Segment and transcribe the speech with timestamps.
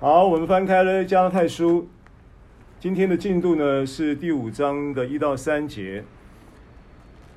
[0.00, 1.88] 好，我们翻开了加拉太书，
[2.78, 6.04] 今天的进度呢是第五章的一到三节。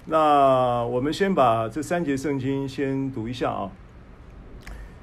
[0.06, 3.72] 那我们先把这三节圣经先读一下啊。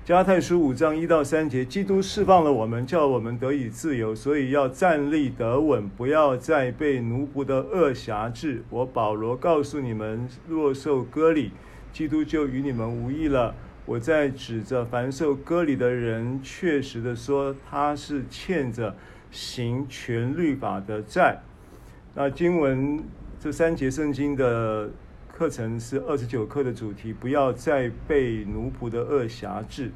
[0.04, 8.63] 加拉太书五章一到三节，基督释放了我们，叫我们得以自由，所以要站立得稳，不要再被奴仆的恶挟制。
[8.71, 11.51] 我保罗告诉你们，若受割礼，
[11.93, 13.56] 基督就与你们无异了。
[13.88, 18.95] 我在指着凡受割礼的人，确实的说，他是欠着
[19.30, 21.41] 行全律法的债。
[22.15, 23.02] 那经文
[23.41, 24.91] 这三节圣经的
[25.32, 29.91] 课程是二十九课的主题，不要再被奴仆的恶辖制。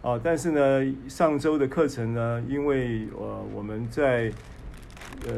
[0.00, 4.32] 啊，但是呢，上周的课程呢，因为呃我们在
[5.28, 5.34] 呃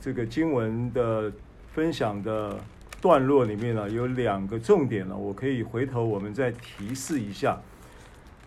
[0.00, 1.32] 这个经文的
[1.74, 2.56] 分享的。
[3.00, 7.60] 段落里面呢，有两个重点了，我可以回头我们再提示一下。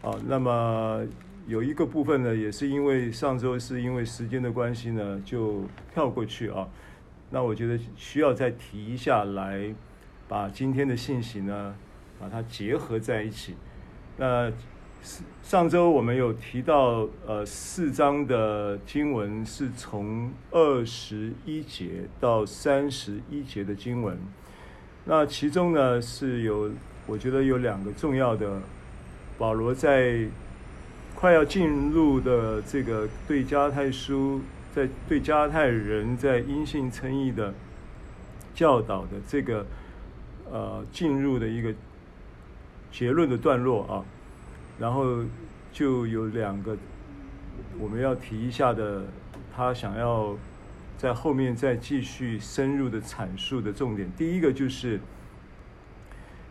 [0.01, 1.05] 啊，那么
[1.47, 6.67] 有一个部分呢，也是因为上周是因为时间的关系呢，就跳过去啊。
[7.29, 9.73] 那我觉得需要再提一下来，
[10.27, 11.75] 把今天的信息呢，
[12.19, 13.55] 把它结合在一起。
[14.17, 14.51] 那
[15.43, 24.17] 上周我们有提到，呃，四章的经文是从二十一节到三十一节的经文。
[25.11, 26.69] 那其中呢，是有，
[27.07, 28.61] 我觉得有两个重要的，
[29.39, 30.19] 保罗在
[31.15, 34.39] 快要进入的这个对加拉太书，
[34.71, 37.51] 在对加拉太人在因信称义的
[38.53, 39.65] 教导的这个
[40.51, 41.73] 呃进入的一个
[42.91, 44.05] 结论的段落啊，
[44.77, 45.23] 然后
[45.73, 46.77] 就有两个
[47.79, 49.05] 我们要提一下的，
[49.55, 50.37] 他想要。
[50.99, 54.99] 在后面再继续深入的阐述的重点，第一个就是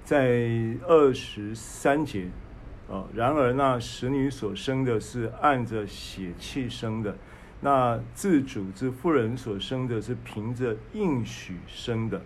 [0.02, 0.48] 在
[0.86, 2.28] 二十三节，
[2.90, 7.14] 啊，然而那使女所生的是按着血气生的，
[7.60, 12.22] 那自主之妇人所生的是凭着应许生的，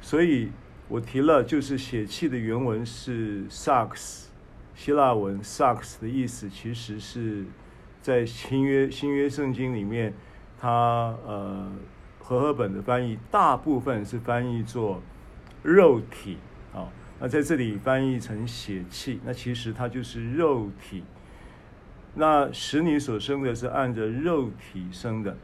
[0.00, 0.52] 所以
[0.86, 4.26] 我提了，就是血气的原文是 sarx，
[4.76, 7.44] 希腊文 sarx 的意思，其实是
[8.00, 10.14] 在新约新约圣经里面。
[10.60, 11.70] 它呃，
[12.18, 15.00] 和合本的翻译大部分是翻译作
[15.62, 16.38] 肉体
[16.74, 16.88] 啊、
[17.20, 21.04] 那在这里翻译成血气，那其实它就是肉体。
[22.14, 25.36] 那使你所生的是按着肉体生的，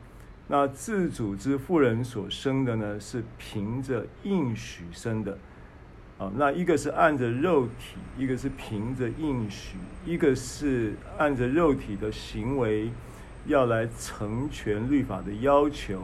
[0.48, 5.38] 那自主之妇人所生的呢是凭着应许生的
[6.18, 12.90] 啊、那一个是按着肉体，一个是凭着应许，一个是按着肉体的行为。
[13.46, 16.00] 要来成全律法的要求，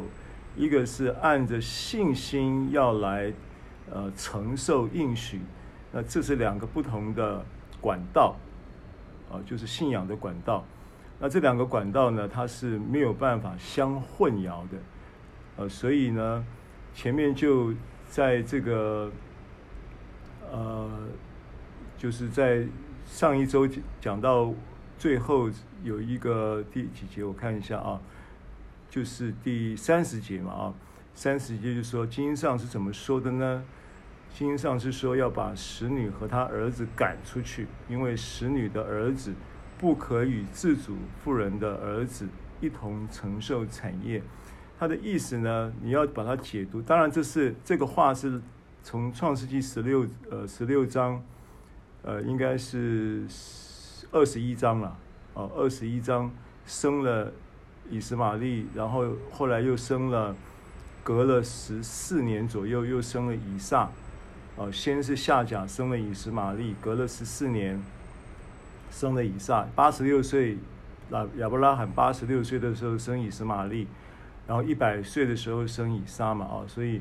[0.57, 3.33] 一个是按着信心要来，
[3.91, 5.41] 呃，承受应许，
[5.91, 7.43] 那这是两个不同的
[7.81, 8.37] 管道，
[9.31, 10.65] 啊，就是信仰的管道。
[11.19, 14.77] 那这两个管道呢，它是没有办法相混淆的，
[15.57, 16.45] 呃，所以呢，
[16.93, 17.73] 前面就
[18.09, 19.11] 在这个，
[20.53, 20.91] 呃，
[21.97, 22.67] 就是在
[23.07, 23.67] 上一周
[24.01, 24.53] 讲到。
[25.01, 25.49] 最后
[25.83, 27.25] 有一个第几节？
[27.25, 27.99] 我看一下啊，
[28.91, 30.75] 就是第三十节嘛啊，
[31.15, 33.65] 三十节就是说经上是怎么说的呢？
[34.35, 39.33] 经上是说要把使女和她儿子赶出去，因为使女的儿子
[39.79, 42.29] 不可与自主妇人的儿子
[42.61, 44.23] 一同承受产业。
[44.79, 46.83] 他的意思呢，你要把它解读。
[46.83, 48.39] 当然，这是这个话是
[48.83, 51.25] 从创世纪十六呃十六章，
[52.03, 53.25] 呃，应该是。
[54.13, 54.97] 二十一章了，
[55.35, 56.29] 哦，二十一章
[56.67, 57.33] 生了
[57.89, 60.35] 以实玛利，然后后来又生了，
[61.05, 63.89] 隔了十四年左右又生了以撒，
[64.57, 67.81] 哦，先是夏甲生了以实玛利，隔了十四年
[68.91, 70.59] 生了以撒，八十六岁，
[71.09, 73.87] 那亚伯拉罕八十六岁的时候生以实玛利，
[74.49, 77.01] 然后一百岁的时候生以撒嘛，哦，所以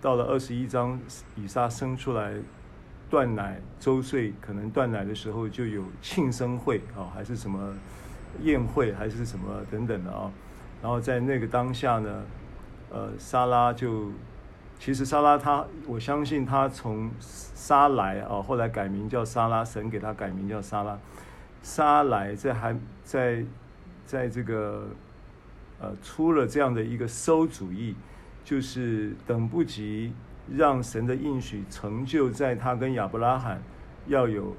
[0.00, 1.00] 到了二十一章，
[1.34, 2.34] 以撒生出来。
[3.08, 7.72] 断奶周岁，可能断奶的时候就有庆生会啊，还是什么
[8.42, 10.30] 宴会，还是什么等等的啊。
[10.82, 12.24] 然后在那个当下呢，
[12.90, 14.10] 呃，莎拉就
[14.78, 20.98] 其实莎拉他，我相信他从沙来啊，后来改名叫莎拉，神给他改名叫莎拉。
[21.62, 23.44] 撒莱在还在
[24.04, 24.88] 在这个
[25.80, 27.94] 呃出了这样的一个馊主意，
[28.44, 30.12] 就是等不及。
[30.54, 33.60] 让神的应许成就在他跟亚伯拉罕
[34.06, 34.54] 要有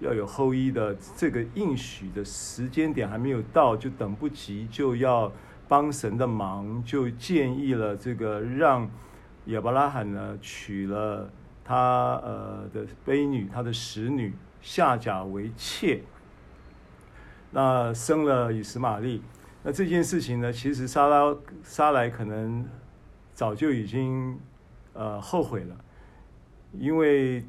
[0.00, 5.30] 要有后裔的这个应许的时间点还没有到，就等不及，就要
[5.68, 8.90] 帮神的忙，就建议了这个让
[9.46, 11.30] 亚伯拉罕呢娶了
[11.64, 16.00] 他呃的婢女，他的使女夏甲为妾。
[17.52, 19.22] 那生了以实玛利。
[19.62, 22.66] 那这件事情呢，其实撒拉撒莱可能
[23.34, 24.38] 早就已经
[25.00, 25.74] 呃后悔了，
[26.72, 27.42] 因为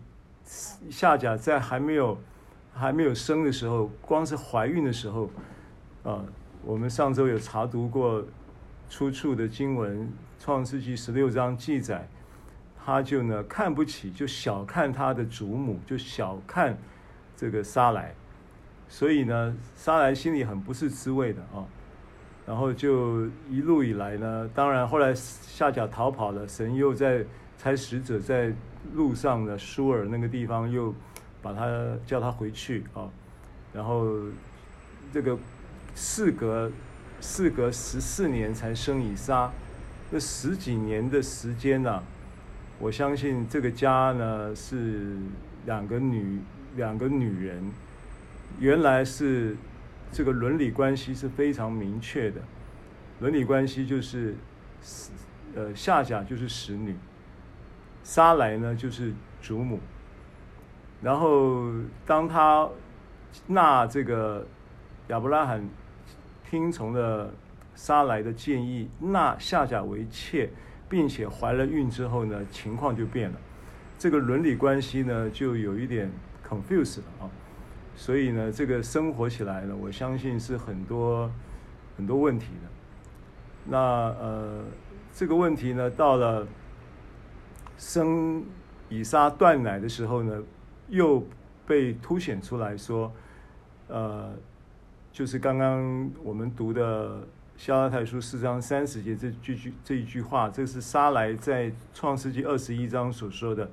[0.90, 2.18] 夏甲在还没有
[2.74, 5.26] 还没有生的时候，光是怀孕的时候，
[6.04, 6.26] 啊、呃，
[6.64, 8.24] 我们上周有查读过
[8.90, 10.08] 出处的经文，
[10.40, 12.08] 《创世纪》十六章记载，
[12.86, 16.78] 他就呢看不起，就小看他的祖母，就小看
[17.36, 18.16] 这个沙莱，
[18.88, 21.68] 所以呢，沙莱心里很不是滋味的啊。
[22.44, 27.24] 然后就一路以来呢，当然后来夏甲逃跑了，神又在
[27.62, 28.52] 差使者在
[28.96, 30.96] 路上的舒尔那个地方又
[31.44, 33.08] 把他叫他回去啊，
[33.72, 34.08] 然后
[35.14, 35.38] 这个
[35.94, 36.72] 事隔
[37.20, 39.52] 事隔十四年才生以撒，
[40.10, 42.02] 那十几年的时间呢，
[42.80, 45.18] 我相信这个家呢是
[45.66, 46.40] 两个女
[46.76, 47.72] 两个女人，
[48.60, 49.56] 原来是。
[50.14, 52.42] 这个伦理关系是非常明确的，
[53.22, 54.36] 伦理关系就是，
[55.56, 56.94] 呃，夏甲就是使女，
[58.04, 59.80] 撒莱呢就是主母。
[61.02, 61.72] 然后
[62.06, 62.70] 当他
[63.48, 64.46] 纳这个
[65.08, 65.68] 亚伯拉罕
[66.48, 67.34] 听从了
[67.74, 70.50] 撒莱的建议，纳夏甲为妾，
[70.88, 73.38] 并且怀了孕之后呢，情况就变了，
[73.98, 76.12] 这个伦理关系呢就有一点
[76.48, 77.30] confused 了啊。
[77.96, 81.32] 所以呢，这个生活起来呢，我相信是很多
[81.98, 82.70] 很多问题的。
[83.66, 84.64] 那呃，
[85.14, 86.48] 这个问题呢，到了
[87.82, 88.46] 生
[88.90, 90.40] 以撒断奶的时候呢，
[90.88, 91.26] 又
[91.66, 93.12] 被凸显出来说，
[93.88, 94.32] 呃，
[95.12, 103.68] 就是刚刚我们读的希拉太书四章三十节这句句这一句话，这是沙莱在创世纪二十一章所说的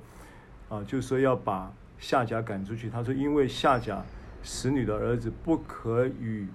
[0.70, 2.88] 啊、就是说要把夏甲赶出去。
[2.88, 4.02] 他说，因为夏甲。
[4.40, 6.46] 使女的儿子不可与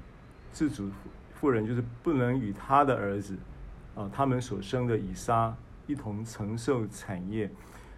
[0.54, 0.90] 自主
[1.34, 3.36] 妇人，就是不能与他的儿子
[3.94, 5.54] 啊，他们所生的以撒
[5.94, 7.48] 一同承受产业。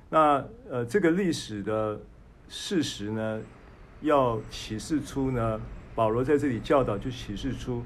[0.09, 2.01] 那呃，这个历史的
[2.49, 3.41] 事实呢，
[4.01, 5.61] 要启示出呢，
[5.95, 7.81] 保罗在这里教导就启示出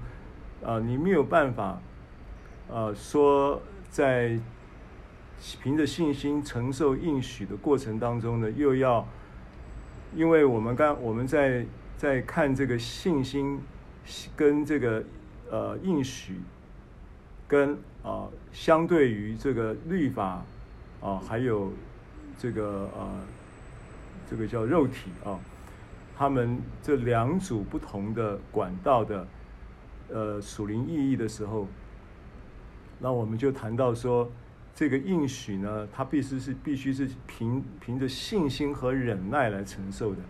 [0.66, 1.80] 啊，你没有办法
[2.68, 4.40] 呃说在
[5.62, 9.08] 凭着信心承受应许的过程当中呢，又要
[10.16, 11.66] 因为我们刚我们在。
[12.00, 13.60] 在看这个信心
[14.34, 15.04] 跟这个
[15.52, 16.40] 呃应许，
[17.46, 17.78] 跟
[18.10, 20.44] 啊、相对于这个律法
[21.00, 21.72] 啊、还有
[22.38, 23.08] 这个呃
[24.30, 25.40] 这个叫肉体啊，
[26.18, 29.28] 他们这两组不同的管道的
[30.10, 31.68] 呃属灵意义的时候，
[33.00, 34.30] 那我们就谈到说，
[34.74, 40.22] 这个应许呢，它必须是必须是凭凭着信心和忍耐来承受的。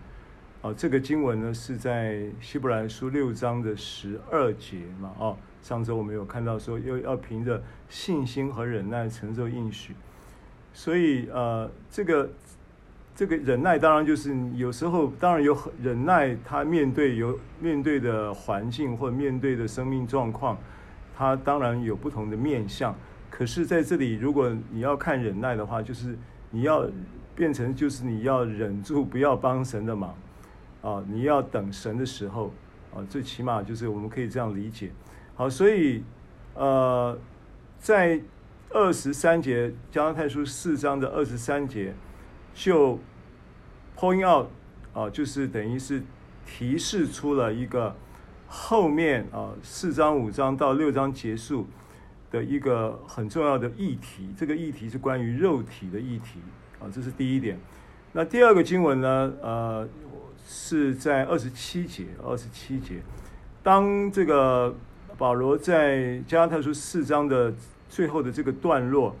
[0.62, 5.14] 啊，这个经文呢是在希伯来书六章的十二节嘛。
[5.18, 9.94] 哦，上周我们有看到说，又要凭着信心和忍耐承受应许。
[10.72, 12.30] 所以呃，这个
[13.14, 20.56] 这个忍耐当然就是有时候当然有忍耐，他面对有面对的环境或面对的生命状况，
[21.16, 22.94] 他当然有不同的面相。
[23.28, 26.16] 可是在这里，如果你要看忍耐的话，就是
[26.50, 26.86] 你要
[27.34, 30.14] 变成就是你要忍住，不要帮神的忙。
[30.82, 32.52] 啊，你要等神的时候，
[32.94, 34.90] 啊，最起码就是我们可以这样理解。
[35.40, 36.02] 好，所以
[36.52, 37.18] 呃，
[37.78, 38.20] 在
[38.68, 41.94] 二十三节，加拉太书四章的二十三节，
[42.52, 42.98] 就
[43.96, 44.48] point out
[44.92, 46.02] 啊，就是等于是
[46.44, 47.96] 提示出了一个
[48.48, 51.66] 后面啊四章五章到六章结束
[52.30, 54.28] 的一个很重要的议题。
[54.36, 56.38] 这个议题是关于肉体的议题
[56.78, 57.58] 啊，这是第一点。
[58.12, 59.88] 那第二个经文呢，呃。
[60.52, 62.96] 是在二十七节，二十七节，
[63.62, 64.74] 当这个
[65.20, 67.52] 保罗在加拉太书四章的
[67.90, 69.14] 最后的这个段落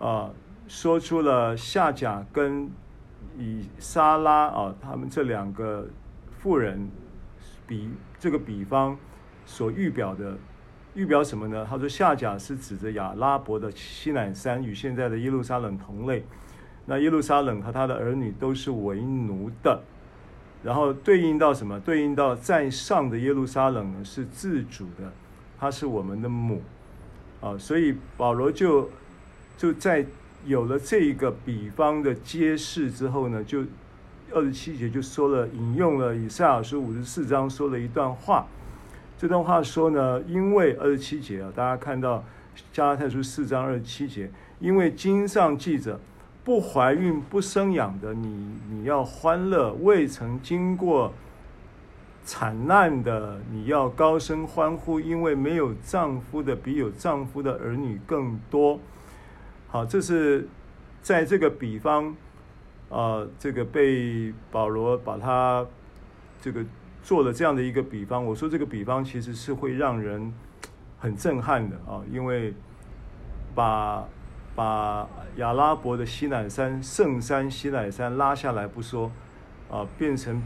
[0.00, 0.28] 啊，
[0.66, 2.68] 说出了夏甲跟
[3.38, 5.86] 以撒拉啊，他们这两个
[6.40, 6.90] 妇人
[7.64, 7.88] 比
[8.18, 8.98] 这个比方
[9.44, 10.36] 所预表的
[10.94, 11.64] 预表什么呢？
[11.70, 16.24] 他说夏甲是指着亚拉伯的西乃山与现在的耶路撒冷同类，
[16.86, 19.80] 那耶路撒冷和他的儿女都是为奴的。
[20.64, 21.78] 然后对应到什么？
[21.78, 25.12] 对应到在上的耶路撒冷呢，是自主的，
[25.58, 26.62] 它是我们的母，
[27.40, 28.88] 啊，所以保罗就
[29.56, 30.04] 就在
[30.44, 33.64] 有了这一个比方的揭示之后呢，就
[34.32, 38.46] 二十七节就说了，引用了以赛亚书五十四章说了一段话。
[39.18, 42.24] 这段话说呢，因为二十七节啊，大家看到
[42.72, 45.98] 加拉太书四章二十七节，因为经上记着。
[46.44, 51.12] 不怀孕不生养的你，你要欢乐；未曾经过
[52.26, 58.80] 惨难的，你要高声欢呼，因为没有丈夫的比有丈夫的儿女更多。
[59.68, 60.48] 好，这是
[61.00, 62.16] 在这个比方，
[62.90, 65.64] 啊、这个被保罗把他
[66.40, 66.64] 这个
[67.00, 68.26] 做了这样的一个比方。
[68.26, 70.34] 我说这个比方其实是会让人
[70.98, 72.52] 很震撼的啊，因为
[73.54, 74.04] 把
[74.56, 79.12] 把亚拉伯的西乃山圣山西乃山拉下来不说，
[79.70, 80.42] 啊，变成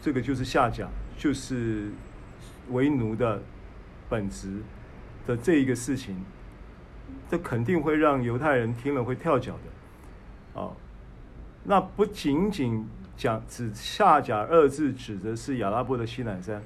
[0.00, 0.88] 这个就是下甲。
[1.22, 1.88] 就是
[2.72, 3.40] 为奴的
[4.08, 4.60] 本质
[5.24, 6.16] 的这一个事情，
[7.30, 10.72] 这肯定会让犹太人听了会跳脚的，啊，
[11.62, 12.84] 那不仅仅
[13.16, 16.60] 讲指下甲二字指的是亚拉伯的西乃山，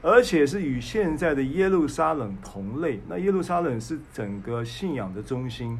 [0.00, 3.00] 而且是与现在的耶路撒冷同类。
[3.08, 5.76] 那耶路撒冷是整个信仰的中心，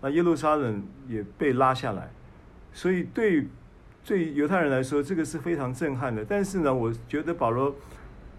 [0.00, 2.10] 那耶路撒冷也被拉下来，
[2.72, 3.46] 所以对。
[4.04, 6.22] 对犹太人来说，这个是非常震撼的。
[6.22, 7.74] 但是呢，我觉得保罗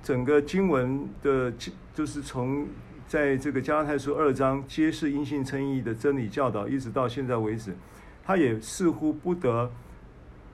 [0.04, 1.52] 整个经文的，
[1.92, 2.68] 就是从
[3.08, 7.76] 在这个加拉太书二章揭示因信称义的真理教导，一直到现在为止，
[8.24, 9.72] 他也似乎不得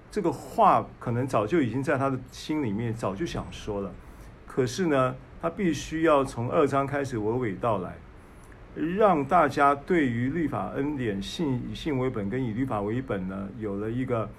[0.10, 3.92] 这个话，可能早就已经在他的心里面早就想说了。
[4.48, 7.98] 可是呢，他必须要从二章开始娓娓道来，
[8.76, 14.30] 让大家对于律法恩典信以信为本跟以律法为本呢，有了一个。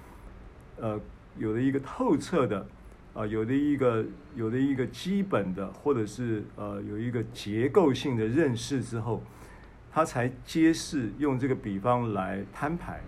[0.82, 1.00] 呃，
[1.38, 2.66] 有了一个透彻的，
[3.14, 9.22] 啊、有了一个有了一个基本的，或者是呃有一个结构性的认识之后，
[9.92, 13.00] 他才揭示用这个比方来摊牌，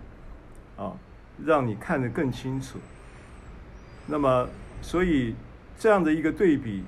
[0.77, 0.95] 啊，
[1.43, 2.79] 让你看得更清楚。
[4.07, 4.47] 那么，
[4.81, 5.35] 所以
[5.77, 6.81] 这样的一个对比，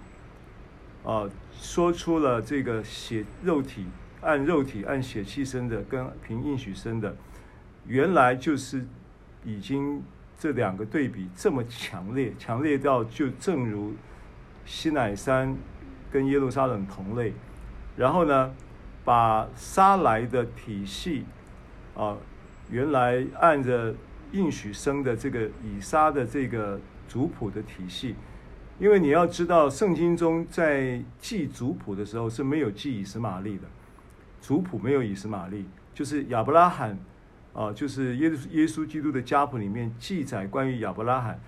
[1.04, 3.88] 啊，说出了这个血肉体
[4.22, 7.14] 按肉体按血气生的，跟凭应许生的，
[7.86, 8.86] 原来就是
[9.44, 10.02] 已经。
[10.40, 13.96] 这两个对比这么强烈，强烈到就正如
[14.66, 15.56] 西乃山
[16.12, 17.34] 跟耶路撒冷同类，
[17.96, 18.54] 然后呢，
[19.04, 21.26] 把撒来的体系
[21.96, 22.16] 啊，
[22.70, 23.96] 原来按着
[24.32, 28.16] 应许生的这个以撒的这个族谱的体系，
[28.78, 33.64] 因为你要知道，圣经中在记族谱的时候是没有记以实玛利的，
[34.40, 35.66] 族谱没有以实玛利，
[35.96, 36.96] 就是亚伯拉罕。
[37.58, 41.40] 啊，就是耶稣耶稣基督的家谱里面记载关于亚伯拉罕，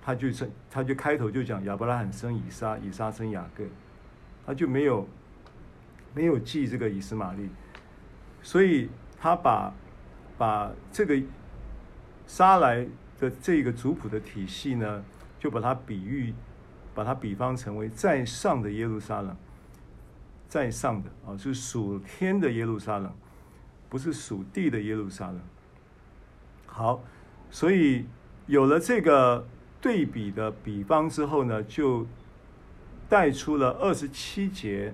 [0.00, 3.62] 他就生，他就开头就讲亚伯拉罕生以撒，以撒生雅各，
[4.46, 5.06] 他就没有
[6.14, 7.50] 没有记这个以斯玛利，
[8.40, 9.70] 所以他把
[10.38, 11.22] 把这个
[12.26, 12.86] 撒来
[13.20, 15.04] 的这个族谱的体系呢，
[15.38, 16.32] 就把它比喻，
[16.94, 19.36] 把它比方成为在上的耶路撒冷，
[20.48, 23.12] 在上的啊，是属天的耶路撒冷。
[23.94, 25.40] 不是属地的耶路撒冷。
[26.66, 27.00] 好，
[27.48, 28.06] 所以
[28.48, 29.46] 有了这个
[29.80, 32.04] 对比的比方之后呢，就
[33.08, 34.92] 带出了二十七节，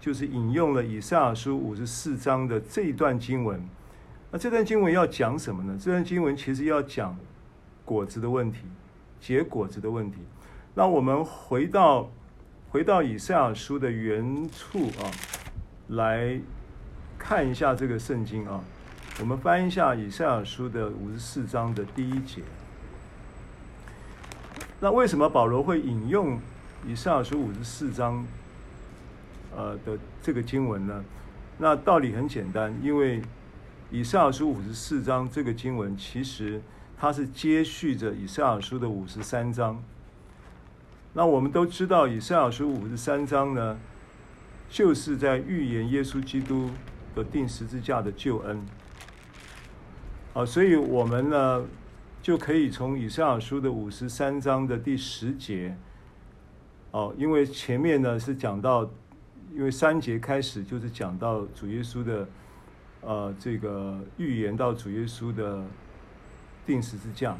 [0.00, 3.62] 就是引用了以赛亚书五十四章的这一段经文。
[4.30, 5.78] 那这段经文要讲什么呢？
[5.78, 7.14] 这段经文其实要讲
[7.84, 8.60] 果子的问题，
[9.20, 10.16] 结果子的问题。
[10.74, 12.10] 那我们回到
[12.70, 15.04] 回到以赛亚书的原处啊，
[15.88, 16.40] 来。
[17.22, 18.60] 看一下这个圣经啊，
[19.20, 22.42] 我们翻一下以赛亚书的五十四章的第一节。
[24.80, 26.38] 那为什么保罗会引用
[26.84, 28.26] 以赛亚书五十四章
[29.56, 31.04] 呃的这个经文呢？
[31.58, 33.22] 那道理很简单，因为
[33.90, 36.60] 以赛亚书五十四章这个经文其实
[36.98, 39.80] 它是接续着以赛亚书的五十三章。
[41.12, 43.78] 那我们都知道，以赛亚书五十三章呢，
[44.68, 46.68] 就是在预言耶稣基督。
[47.14, 48.60] 的钉十字架的救恩，
[50.34, 51.64] 啊，所以我们呢
[52.22, 55.76] 就可以从以赛亚书的五十三章的第十节，
[56.90, 58.88] 哦，因为前面呢是讲到，
[59.54, 62.28] 因为三节开始就是讲到主耶稣的，
[63.02, 65.62] 呃，这个预言到主耶稣的
[66.64, 67.36] 钉十字架。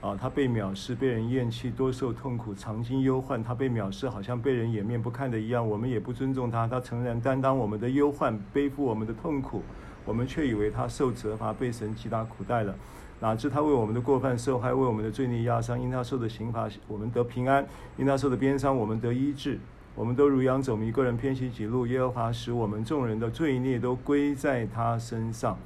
[0.00, 3.42] 啊，他被藐视，被人厌弃，多受痛苦，常经忧患。
[3.42, 5.68] 他被藐视，好像被人掩面不看的一样。
[5.68, 6.68] 我们也不尊重他。
[6.68, 9.60] 他诚然担当我们的忧患，背负我们的痛苦。
[10.04, 12.72] 我们却以为他受责罚，被神击打苦待了。
[13.18, 15.80] 哪知他为我们的过犯受害，为我们的罪孽压伤。
[15.80, 17.64] 因他受的刑罚，我们得平安；
[17.96, 19.58] 因他受的鞭伤，我们得医治。
[19.96, 21.84] 我们都如羊走迷，个人偏行己路。
[21.88, 25.58] 耶和华使我们众人的罪孽都归在他身上。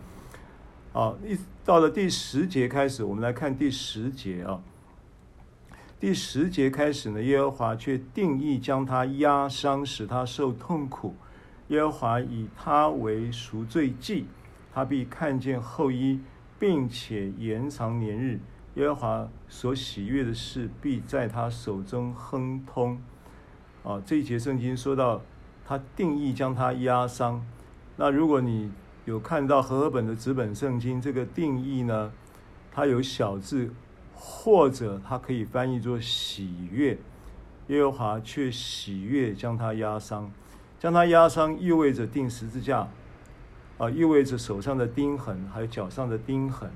[0.93, 4.61] 啊，一到了第十节开始，我们来看第十节啊。
[5.99, 11.15] 第十节开始呢，耶和华却定义将他压伤，使他受痛苦。
[11.69, 14.27] 耶和华以他为赎罪祭，
[14.75, 16.21] 他必看见后衣，
[16.59, 18.41] 并且延长年日，
[18.75, 23.01] 耶和华所喜悦的事必在他手中亨通。
[23.83, 25.23] 啊，这一节圣经说到，
[25.65, 27.47] 他定义将他压伤。
[27.97, 28.71] 那如果你
[29.05, 32.13] 有看到和合本的纸本圣经，这个定义呢，
[32.71, 33.71] 它有小字，
[34.15, 36.99] 或者它可以翻译作喜悦。
[37.69, 40.31] 耶和华却喜悦将他压伤，
[40.79, 42.89] 将他压伤意味着钉十字架，
[43.79, 46.71] 啊，意味着手上的钉痕，还有脚上的钉痕。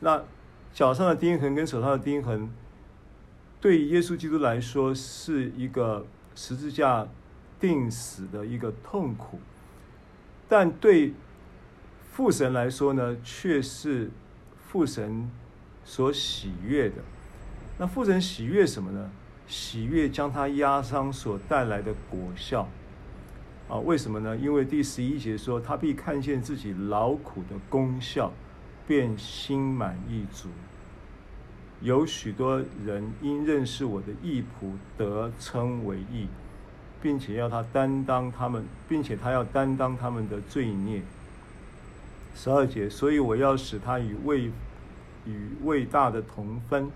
[0.00, 0.22] 那
[0.74, 2.50] 脚上的钉痕跟手上的钉痕，
[3.60, 7.08] 对耶稣基督来说是一个十字架
[7.58, 9.40] 钉死的一个痛苦，
[10.48, 11.12] 但对
[12.12, 14.10] 父神来说呢，却是
[14.68, 15.30] 父神
[15.84, 16.96] 所喜悦的。
[17.78, 19.10] 那父神喜悦什么呢？
[19.46, 22.68] 喜悦将他压伤所带来的果效
[23.68, 23.76] 啊？
[23.78, 24.36] 为什么呢？
[24.36, 28.32] 因为第十一节说，他必看见自己劳苦的功效，
[28.86, 30.48] 便心满意足。
[31.80, 36.26] 有许多人因认识我的义仆得称为义，
[37.06, 41.00] 并且要他担当他们，并且他要担当他们的罪孽。
[42.34, 44.50] 十二节，所以我要使他与未
[45.24, 46.90] 与未大的同分，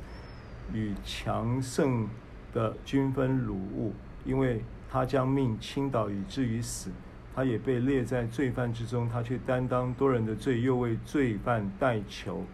[0.74, 2.08] 与强盛
[2.52, 6.90] 的均分掳物，因为他将命倾倒以至于死，
[7.32, 12.44] 他也被列在罪犯之中，他却担当多人的罪，又为罪犯代求。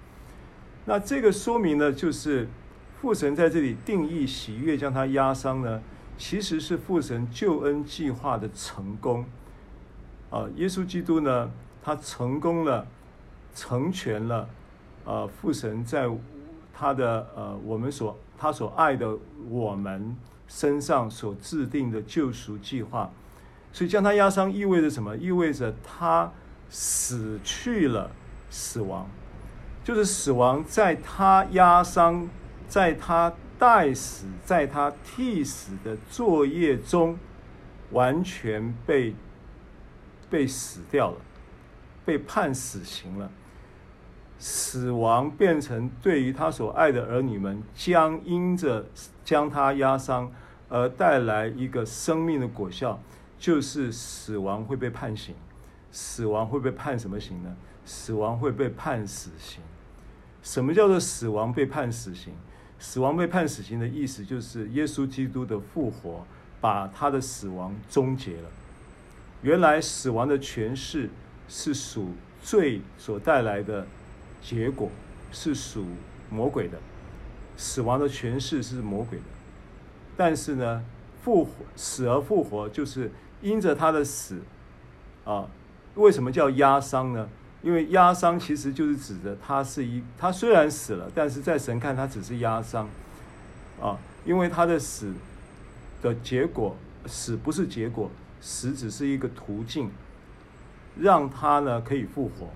[0.85, 2.47] 那这个说明呢，就是
[3.01, 5.81] 父神在这里定义喜悦将他压伤呢，
[6.19, 9.25] 其实是父神救恩计划的成功。
[10.31, 11.51] 啊，耶稣基督呢，
[11.83, 12.87] 他成功了，
[13.55, 14.49] 成全了，
[15.05, 16.11] 呃，父神在
[16.75, 19.17] 他的呃我们所他所爱的
[19.49, 20.17] 我们
[20.49, 23.11] 身上所制定的救赎计划。
[23.73, 25.17] 所以将他压伤意味着什么？
[25.17, 26.33] 意味着他
[26.69, 28.11] 死去了
[28.51, 29.07] 死亡。
[29.85, 32.29] 就是死亡，在他压伤，
[32.67, 37.19] 在他代死，在他替死的作业中，
[37.91, 39.15] 完全被
[40.29, 41.17] 被死掉了，
[42.05, 43.31] 被判死刑了。
[44.39, 48.87] 死亡变成对于他所爱的儿女们，将因着
[49.25, 50.31] 将他压伤
[50.69, 53.01] 而带来一个生命的果效，
[53.39, 55.35] 就是死亡会被判刑。
[55.91, 57.57] 死亡会被判什么刑呢？
[57.87, 59.63] 死亡会被判死刑。
[60.43, 62.35] 什么叫做死亡被判死刑？
[62.79, 66.27] 死亡被判死刑的意思就是耶稣基督的复活
[66.61, 68.51] 把他的死亡终结了。
[69.43, 71.09] 原来死亡的权势
[71.49, 72.11] 是属
[72.43, 73.87] 罪所带来的
[74.43, 74.91] 结果，
[75.33, 75.85] 是属
[76.31, 76.79] 魔鬼的。
[77.57, 79.25] 死亡的权势是魔鬼的，
[80.17, 80.85] 但是呢，
[81.23, 83.11] 复活死而复活就是
[83.41, 84.43] 因着他的死
[85.25, 85.49] 啊。
[85.95, 87.29] 为什么叫压伤呢？
[87.67, 92.89] 因为压伤其实就是指的他是一，他虽然死了，但是在神看他只是压伤，
[93.83, 95.13] 啊，因为他的死
[96.01, 96.77] 的结果，
[97.07, 98.09] 死不是结果，
[98.41, 99.91] 死只是一个途径，
[100.97, 102.49] 让他呢可以复活，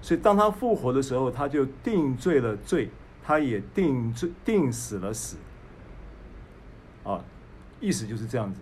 [0.00, 2.88] 所以当他复活的时候，他就定罪了罪，
[3.22, 5.36] 他也定罪定死了死，
[7.04, 7.22] 啊，
[7.78, 8.58] 意思就是这样子。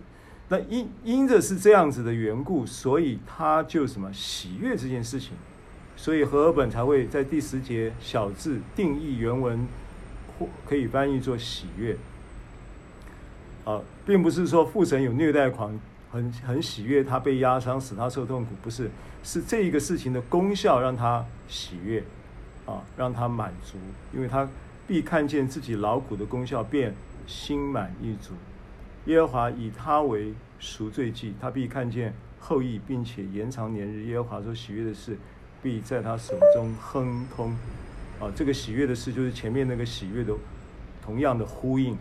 [0.49, 5.31] 那因因着是这样子的缘故，所以他就什么喜悦这件事情。
[5.97, 9.67] 所以和合本才会在第十节小字定义原文，
[10.37, 11.95] 或可以翻译作喜悦。
[13.63, 15.79] 啊，并不是说父神有虐待狂，
[16.11, 18.91] 很很喜悦他被压伤，使他受痛苦，不是，
[19.23, 22.03] 是这一个事情的功效让他喜悦，
[22.67, 23.77] 啊，让他满足，
[24.13, 24.47] 因为他
[24.85, 26.93] 必看见自己劳苦的功效，便
[27.25, 28.33] 心满意足。
[29.05, 34.03] 耶和华以他为赎罪祭，他必看见后裔，并且延长年日。
[34.03, 35.17] 耶和华所喜悦的事。
[35.65, 37.49] 必在他手中亨通，
[38.19, 40.31] 啊，这个喜悦的事就是前面那个喜悦的
[41.03, 41.93] 同样的呼应，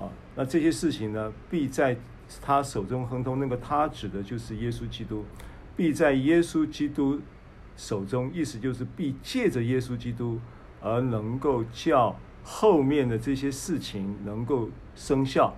[0.00, 1.94] 啊，那这些事情呢，必在
[2.40, 3.38] 他手中亨通。
[3.38, 5.26] 那个他指的就是耶稣基督，
[5.76, 7.20] 必在耶稣基督
[7.76, 10.40] 手中，意思就是必借着耶稣基督
[10.80, 15.54] 而能够叫后面的这些事情能够生效，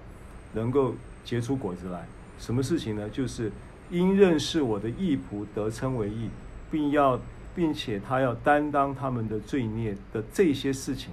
[0.54, 0.92] 能够
[1.24, 2.04] 结出果子来。
[2.36, 3.08] 什么事情呢？
[3.10, 3.52] 就是
[3.90, 6.28] 因认识我的义仆得称为义。
[6.70, 7.20] 并要，
[7.54, 11.12] 并且他要担当他们的罪孽的这些事情，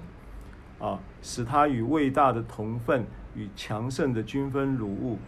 [0.78, 5.18] 啊，使他与位大的同分，与强盛的均分如物。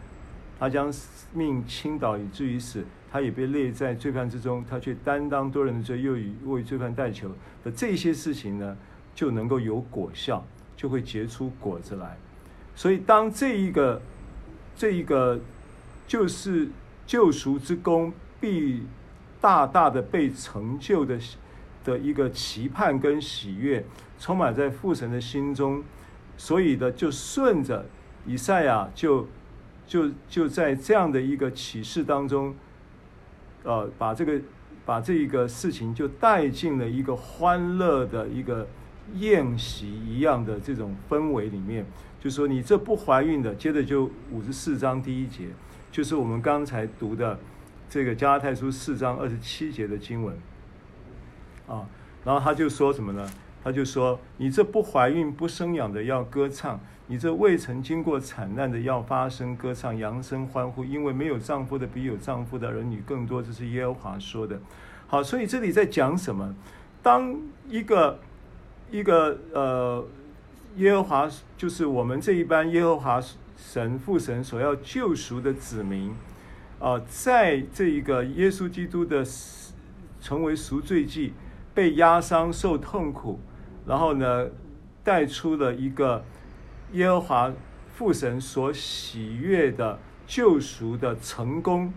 [0.59, 0.93] 他将
[1.33, 7.31] 命倾倒以至于死，他也被列在罪犯之中，他却担当多人的罪，又与为罪犯代求
[7.65, 8.77] 的这些事情呢，
[9.15, 10.45] 就能够有果效，
[10.77, 12.17] 就会结出果子来。
[12.75, 14.03] 所以，当这一个
[14.77, 15.41] 这一个
[16.07, 16.69] 就是
[17.07, 18.83] 救赎之功必。
[19.41, 21.19] 大大的被成就的
[21.85, 23.85] 的一个期盼跟喜悦，
[24.19, 25.83] 充满在父神的心中，
[26.37, 27.87] 所以呢，就顺着
[28.27, 29.27] 以赛亚就
[29.87, 32.55] 就就在这样的一个启示当中，
[33.63, 34.41] 呃，把这个
[34.85, 38.67] 把这一个事情就带进了一个欢乐的一个
[39.15, 41.87] 宴席一样的这种氛围里面，
[42.21, 45.47] 就说你这不怀孕的，接着就五十四章第一节，
[45.91, 47.39] 就是我们刚才读的
[47.89, 50.37] 这个加拉太书四章二十七节的经文。
[51.67, 51.87] 啊，
[52.25, 53.29] 然后他就说什么呢？
[53.65, 64.59] 他就说：“你这不怀孕不生养的要歌唱，你这未曾经过惨难的要发声歌唱，扬声欢呼，因为没有丈夫的比有丈夫的儿女更多。”这是耶和华说的。
[65.09, 66.55] 好，所以这里在讲什么？
[67.03, 67.37] 当
[67.69, 68.21] 一个
[68.91, 70.07] 一个呃，
[70.77, 73.21] 耶和华就是我们这一班耶和华
[73.57, 76.15] 神父神所要救赎的子民，
[76.79, 79.25] 呃，在这一个耶稣基督的
[80.21, 81.33] 成为赎罪祭。
[81.75, 83.39] 被压伤、受痛苦，
[83.87, 84.49] 然后呢，
[85.05, 86.25] 带出了一个
[86.91, 87.53] 耶和华
[87.95, 91.93] 父神所喜悦的救赎的成功，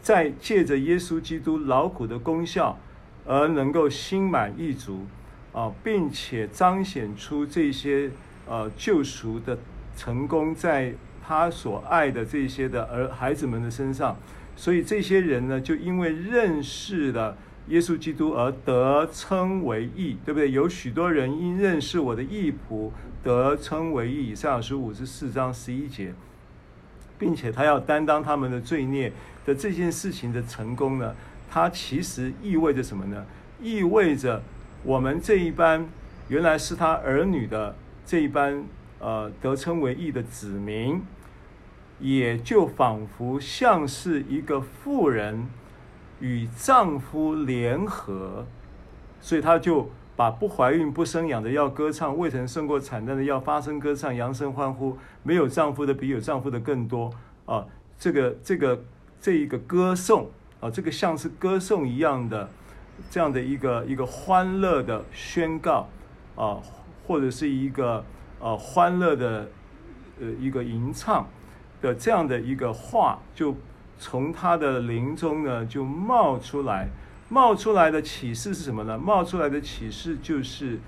[0.00, 2.78] 在借着耶稣基督劳苦的功效，
[3.26, 5.04] 而能够心满意足
[5.52, 8.10] 啊，并且彰显出这些
[8.48, 9.58] 呃救赎的
[9.94, 10.94] 成功，在
[11.26, 14.16] 他所爱的这些的儿孩子们的身上，
[14.56, 17.36] 所以这些人呢，就因为认识了。
[17.68, 20.50] 耶稣基督而得称为义，对不对？
[20.50, 22.90] 有许多人因认识我的义仆
[23.22, 26.12] 得称为义，以赛亚书五十四章十一节，
[27.18, 29.10] 并且他要担当他们的罪孽
[29.46, 31.14] 的这件事情的成功呢，
[31.50, 33.24] 它其实意味着什么呢？
[33.62, 34.42] 意味着
[34.82, 35.88] 我们这一班
[36.28, 38.62] 原来是他儿女的这一班
[39.04, 41.02] 呃得称为义的子民，
[42.00, 45.46] 也就仿佛像是一个妇人。
[46.20, 48.46] 与丈夫联合，
[49.20, 57.10] 所以他就把不怀孕不生养的要歌唱，未曾生过惨难的要发声歌唱，扬声欢呼，没有丈夫的比有丈夫的更多
[57.44, 57.66] 啊！
[57.98, 58.84] 这个这个
[59.20, 62.48] 这一个歌颂啊，这个像是歌颂一样的
[63.10, 65.88] 这样的一个一个欢乐的宣告
[66.36, 66.62] 啊，
[67.06, 68.02] 或者是一个
[68.44, 69.48] 呃、欢乐的
[70.20, 71.26] 呃一个吟唱
[71.80, 73.56] 的这样的一个话就。
[73.96, 76.88] 从他的灵中呢，就冒出来，
[77.28, 78.98] 冒出来的启示是什么呢？
[78.98, 80.80] 冒出来的启示就是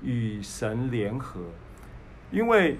[0.00, 1.40] 与神联合，
[2.30, 2.78] 因为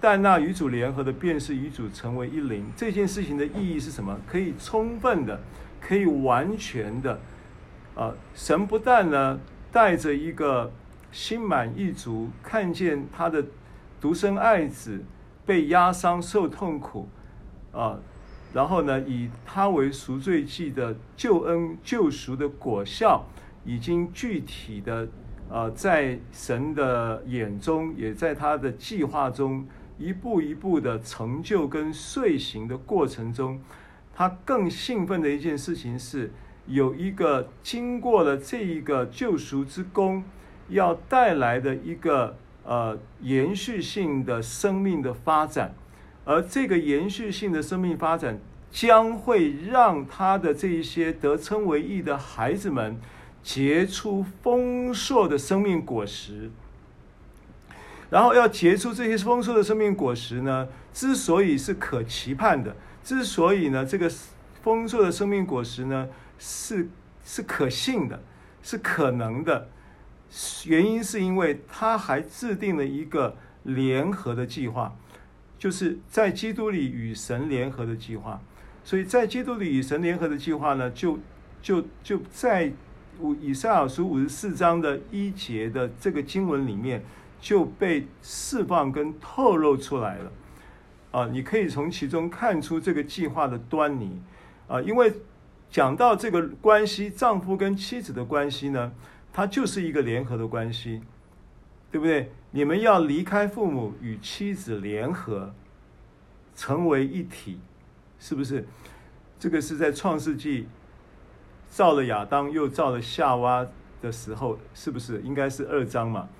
[0.00, 2.66] 但那与主联合的，便是与主成为一灵。
[2.76, 4.18] 这件事情的意义是什么？
[4.26, 5.40] 可以充分的，
[5.80, 7.20] 可以完全的，
[7.94, 9.38] 啊、神不但呢
[9.70, 10.72] 带着一个
[11.12, 13.44] 心满意足，看见他的
[14.00, 15.04] 独生爱子
[15.46, 17.06] 被压伤、受痛苦，
[17.70, 17.98] 啊、
[18.52, 23.24] 然后呢，以他为赎罪祭的救恩救赎的果效，
[23.64, 25.06] 已经具体的，
[25.48, 29.66] 呃，在神的眼中，也在他的计划中，
[29.98, 33.60] 一步一步的成就跟遂行的过程中，
[34.14, 36.32] 他更兴奋的一件事情是，
[36.66, 40.24] 有一个经过了这一个救赎之功，
[40.68, 45.74] 要带来的一个呃延续性的生命的发展。
[46.24, 48.38] 而这个延续性的生命发展，
[48.70, 52.96] 将会让他的这一些得称为义的孩子们
[53.42, 56.50] 结出丰硕的生命果实。
[58.08, 64.08] 然后要结出这些丰硕的生命果实呢，之所以是可期盼的，之所以呢这个
[64.62, 66.88] 丰硕的生命果实呢是
[67.24, 68.22] 是可信的，
[68.62, 69.66] 是可能的，
[70.66, 74.96] 原因是因为他还制定了一个联合的计划。
[75.58, 78.42] 就是在基督里与神联合的计划，
[78.82, 81.20] 所以在基督里与神联合的计划呢，就
[81.62, 82.72] 就就在
[83.40, 87.04] 以赛亚书五十四章的一节的这个经文里面
[87.40, 90.32] 就被释放跟透露出来了。
[91.12, 94.20] 啊，你可以从其中看出这个计划的端倪。
[94.66, 95.12] 啊，因为
[95.70, 98.90] 讲到这个关系，丈夫跟妻子的关系呢，
[99.32, 101.02] 它就是一个联合的关系。
[101.90, 102.32] 对不对？
[102.52, 105.52] 你们要离开父母，与妻子联合，
[106.56, 107.60] 成为一体，
[108.18, 108.66] 是不是？
[109.38, 110.66] 这个是在创世纪
[111.68, 113.66] 造了亚当，又造了夏娃
[114.00, 115.20] 的时候，是不是？
[115.20, 116.30] 应该是二章嘛。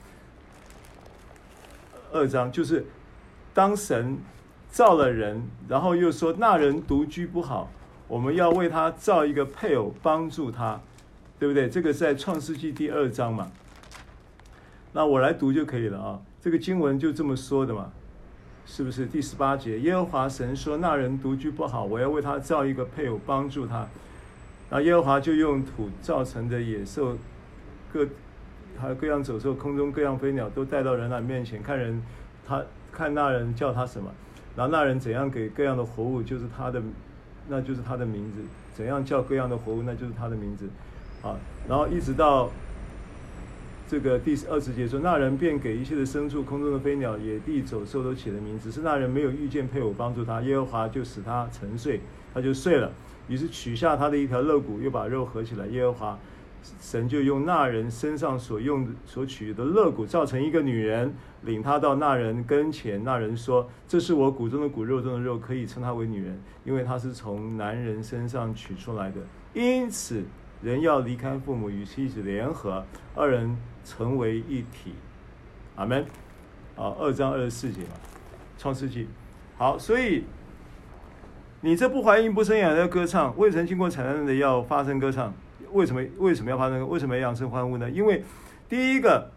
[2.12, 2.86] 二章就是
[3.52, 4.16] 当神
[4.70, 7.70] 造了人，然后又说那人独居不好，
[8.08, 10.80] 我们要为他造一个配偶，帮助他，
[11.42, 11.68] 对不对？
[11.68, 13.50] 这个在创世纪第二章嘛。
[14.92, 17.90] 那我来读就可以了啊，这个经文就这么说的嘛，
[18.64, 19.06] 是不是？
[19.06, 23.78] 第十八节，耶和华神说：“那人独居不好，我要为他造一个配偶帮助他。”
[24.70, 27.18] 然后耶和华就用土造成的野兽
[27.92, 28.06] 各
[28.78, 32.00] 还有各样走兽，空中各样飞鸟都带到人的面前，看人
[32.46, 34.08] 他看那人叫他什么，
[34.54, 36.80] 然后那人怎样给各样的活物，就是他的，
[37.48, 38.38] 那就是他的名字，
[38.72, 40.68] 怎样叫各样的活物，那就是他的名字，
[41.22, 41.36] 啊，
[41.68, 42.50] 然后一直到。
[43.88, 48.70] 这个第二十节说，那人便给一切的牲畜、空中的飞鸟、野地走兽都起了名字。
[48.70, 52.00] 只是那人没有遇见配偶帮助他，耶和华就使他沉睡，
[52.32, 52.90] 他就睡了。
[53.28, 55.66] 于是取下他的一条肋骨，又把肉合起来。
[55.66, 56.18] 耶和华
[56.80, 63.04] 神就用那人身上所用、所取的肋骨造成一个女人，领他到那人跟前。
[63.04, 69.20] 那人说：“这是我骨中的骨，肉中的肉，可以称她为女人，因为她是从男人身上取出来的。
[69.52, 70.22] 因此，
[70.62, 74.94] 人要离开父母，与妻子联合，二人。”成为一体，
[75.74, 76.06] 阿门。
[76.76, 77.96] 啊，二章二十四节嘛，
[78.56, 79.08] 创世纪。
[79.58, 80.22] 好，所以
[81.62, 85.34] 你这不怀孕不生养要歌唱，未曾经过产难的要发声歌唱。
[85.72, 86.00] 为什么？
[86.18, 86.88] 为什么要发声？
[86.88, 87.90] 为什么要养生欢呼呢？
[87.90, 88.22] 因为
[88.68, 89.32] 第一个，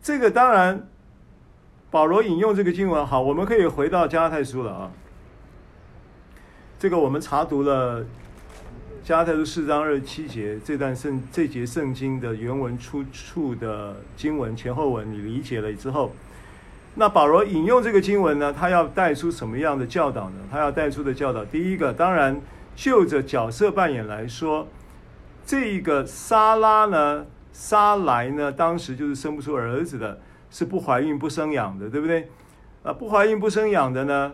[0.00, 0.86] 这个当然，
[1.90, 4.92] 保罗引用这个经文，好，我们可以回到加拉太书了啊。
[6.78, 8.06] 这个我们查读了。
[9.06, 16.10] 加泰书四章二十七节这段圣这节圣经的原文出处的经文前后文，你理解了之后，
[16.96, 20.40] 那保罗引用这个经文呢，他要带出什么样的教导呢？
[20.50, 22.40] 他要带出的教导，第一个，当然
[22.74, 24.66] 就着角色扮演来说，
[25.46, 30.18] 这一个撒拉呢，撒莱呢，当时就是生不出儿子的，
[30.50, 32.28] 是不怀孕不生养的，对不对？
[32.82, 34.32] 啊，不怀孕不生养的呢？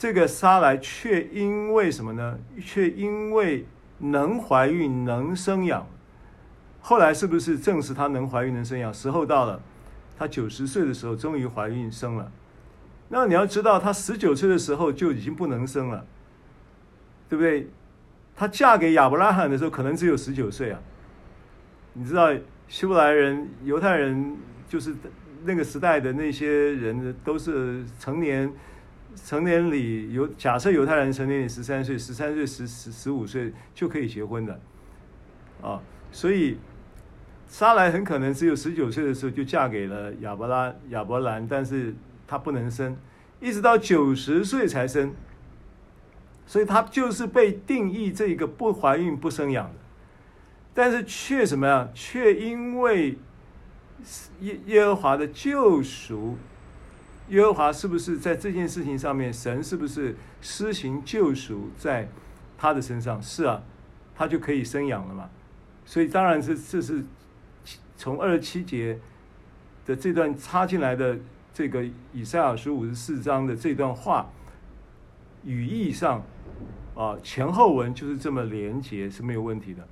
[0.00, 2.38] 这个撒莱却因为什么呢？
[2.64, 3.66] 却因为
[3.98, 5.86] 能怀孕能生养，
[6.80, 8.94] 后来是不是证实她能怀孕能生养？
[8.94, 9.60] 时候到了，
[10.16, 12.32] 她九十岁的时候终于怀孕生了。
[13.10, 16.06] 那你要知道，她十九岁的时候就已经不能生了，
[17.28, 17.68] 对不对？
[18.34, 20.80] 她嫁给亚伯拉罕的时候可能只有十九岁啊。
[21.92, 22.30] 你知道
[22.68, 24.34] 希伯来人、犹太人，
[24.66, 24.94] 就是
[25.44, 28.50] 那个时代的那些人都是成年。
[29.16, 34.60] 成年礼有假设犹太人成年礼十三岁，十三岁十十十五岁就可以结婚的，
[35.60, 35.80] 啊，
[36.12, 36.58] 所以
[37.48, 41.94] 莎莱很可能只有十九岁的时候就嫁给了亚伯拉亚伯兰，但是
[42.26, 42.96] 她不能生，
[43.40, 45.12] 一直到九十岁才生，
[46.46, 49.74] 所以她就是被定义这个不怀孕不生养的，
[50.72, 51.88] 但是却什么呀？
[51.92, 53.18] 却因为
[54.40, 56.36] 耶耶和华的救赎。
[57.30, 62.08] 耶和华是不是在这件事情上面，神是不是施行救赎在
[62.58, 63.22] 他的身上？
[63.22, 63.62] 是啊，
[64.16, 65.30] 他就可以生养了嘛。
[65.86, 67.04] 所以当然是这是
[67.96, 68.98] 从二十七节
[69.86, 71.18] 的这段插进来的
[71.54, 74.28] 这个以赛亚书五十四章的这段话
[75.44, 76.24] 语义上
[76.96, 79.86] 啊，前后文就是这么连结是没有问题的。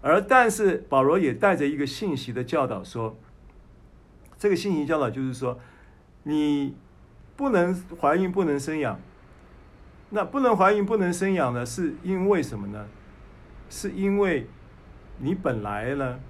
[0.00, 3.18] 而但是保罗也带着一个信息的教导说，
[4.38, 5.58] 这个信息教导就是说。
[6.22, 6.74] 你
[7.36, 8.98] 不能怀孕，不能生养。
[10.10, 11.64] 那不能怀孕，不能生养呢？
[11.64, 12.86] 是因为什么呢？
[13.70, 14.46] 是因为
[15.18, 16.20] 你本来呢，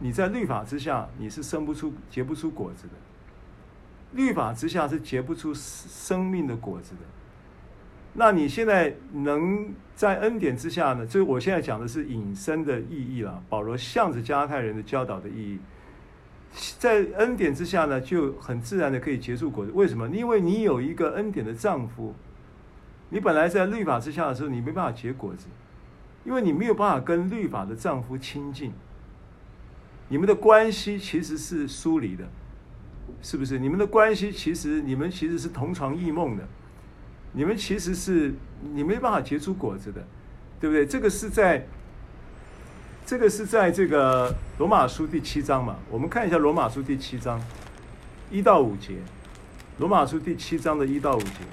[0.00, 2.94] 你在律法之下，你是生不出、结不出果子的。
[4.12, 7.00] 律法之下是结不出生命的果子的。
[8.12, 11.06] 那你现在能在恩典之下呢？
[11.06, 13.42] 这我现在讲的是引申的意义了。
[13.48, 15.58] 保罗向着加拉太人的教导的意义。
[16.78, 19.72] 在恩典之下呢，就很自然的可以结出果子。
[19.74, 20.08] 为什么？
[20.08, 22.14] 因为你有一个恩典的丈夫。
[23.10, 25.46] 你本来在律法之下的时候，你没办法结果子，
[26.24, 28.72] 因为你没有办法跟律法的丈夫亲近。
[30.08, 32.24] 你们的关系其实是疏离的，
[33.20, 33.58] 是不是？
[33.58, 36.48] 你们的关系其实你们其实是同床异梦的，
[37.32, 38.34] 你们其实是
[38.72, 40.06] 你没办法结出果子的，
[40.60, 40.86] 对不对？
[40.86, 41.66] 这个是在。
[43.06, 45.76] 这个是在这个罗马书第七章嘛？
[45.90, 47.38] 我们看一下罗马书第七章
[48.30, 48.94] 一到五节。
[49.76, 51.44] 罗马书第七章的一到五节。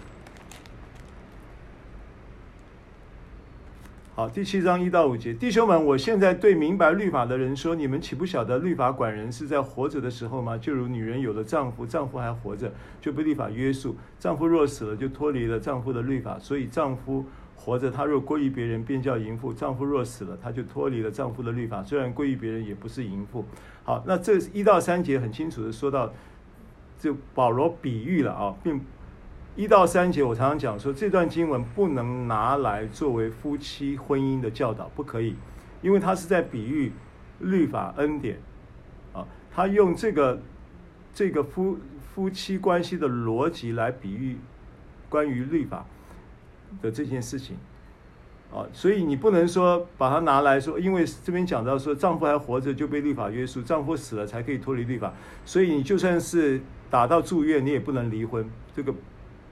[4.15, 10.57] 好，第七章一到五节，弟兄们，我现在对明白律法的人说：你们岂不晓得律法管人是在活着的时候吗？
[10.57, 16.39] 就如女人有了丈夫，丈夫还活着，就被律法约束；丈夫若死了，就脱离了丈夫的律法。
[16.39, 17.25] 所以丈夫。
[17.63, 21.83] 活着，她若归于别人，便叫淫妇；丈夫若死了，她就脱离了丈夫的律法。
[21.83, 23.45] 虽然归于别人，也不是淫妇。
[23.83, 26.11] 好，那这一到三节很清楚的说到，
[26.99, 28.81] 就保罗比喻了啊，并
[29.55, 35.35] 一到三节我常常讲说，这段经文不能拿来作为夫妻婚姻的教导，不可以，
[35.81, 36.91] 因为他是在比喻
[37.39, 38.39] 律法恩典
[39.13, 40.41] 啊，他用这个
[41.13, 44.37] 这个夫夫妻关系的逻辑来比喻
[45.09, 45.85] 关于律法
[46.81, 47.57] 的这件事情，
[48.53, 55.13] 啊，所以你不能说把它拿来说，因为这边讲到说丈夫还活着就被律法约束，丈夫死了才可以脱离律法，
[55.45, 58.93] 所以你就算是打到住院，你也不能离婚，这个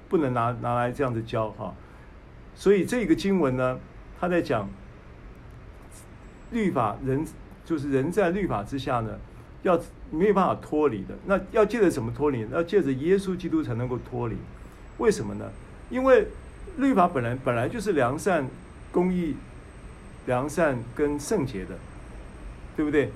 [0.08, 1.74] 不能拿拿来这样子教哈。
[2.56, 3.80] 所以这个经文呢，
[4.20, 4.70] 他在讲
[6.52, 7.26] 律法人
[7.64, 9.18] 就是人在律法之下呢，
[9.64, 9.80] 要
[10.12, 12.46] 没有办法脱离的，那要借着什么脱离？
[12.52, 14.36] 要借着耶稣基督才能够脱离。
[14.98, 15.50] 为什么呢？
[15.90, 16.28] 因为
[16.80, 18.48] 律法本来本来就是良善。
[18.92, 19.36] 公义、
[20.26, 21.78] 良善跟圣洁的，
[22.76, 23.12] 对不对？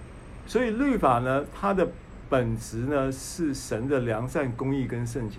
[0.45, 1.89] 所以律法呢，它的
[2.30, 5.38] 本质呢是神的良善、公义跟圣洁。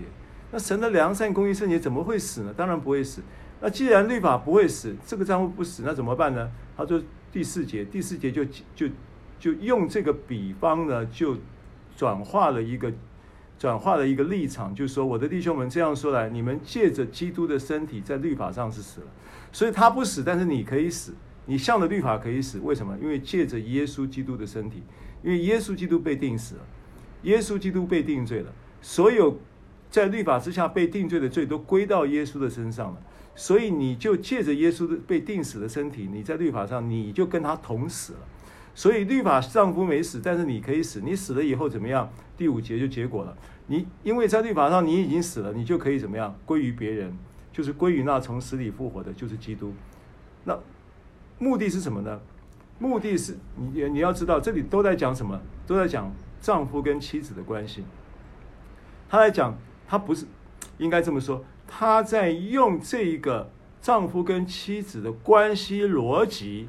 [0.50, 2.52] 那神的良善、公义、圣洁怎么会死呢？
[2.56, 3.22] 当然不会死。
[3.60, 6.50] 那既然律法不会死，这个账户不死，那怎么办呢？
[6.76, 8.88] 他说第四节，第四节就就
[9.38, 11.36] 就用这个比方呢，就
[11.96, 12.92] 转化了一个
[13.58, 19.06] 转化了一个立场，就是说我的弟兄们这样说来，你们借着基督的身体在律法上是死了。
[19.52, 21.14] 所以他不死，但是你可以死，
[21.46, 22.58] 你向着律法可以死。
[22.58, 22.96] 为什么？
[23.00, 24.82] 因为借着耶稣基督的身体，
[25.22, 26.62] 因为耶稣基督被定死了，
[27.22, 29.38] 耶稣基督被定罪了，所有
[29.90, 33.00] 在律法之下被定罪的罪都归到耶稣的身上了。
[33.36, 38.18] 所以你就借着耶稣的被定死的身体，你在律法上你就跟他同死了。
[38.74, 41.00] 所以律法丈夫没死，但是你可以死。
[41.00, 42.10] 你死了以后怎么样？
[42.36, 43.36] 第五节就结果了。
[43.68, 46.34] 你因为在律法上你已经死了，你就可以怎么样？
[46.44, 47.16] 归于别人。
[47.52, 49.72] 就是归于那从死里复活的，就是基督。
[50.42, 50.58] 那
[51.38, 52.20] 目的是什么呢？
[52.80, 55.40] 目的是你你要知道，这里都在讲什么？
[55.64, 57.84] 都在讲丈夫跟妻子的关系。
[59.08, 59.56] 他在讲，
[59.86, 60.26] 他不是
[60.78, 63.48] 应该这么说，他在用这一个
[63.80, 66.68] 丈夫跟妻子的关系逻辑，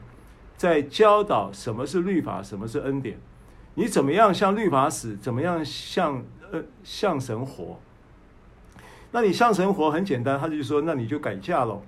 [0.57, 3.17] 在教导什么是律法，什么是恩典。
[3.75, 5.17] 你怎么样向律法死？
[5.17, 7.79] 怎么样向呃向神活？
[9.11, 11.81] 那你向神活很简单，他就说，那你就改嫁喽。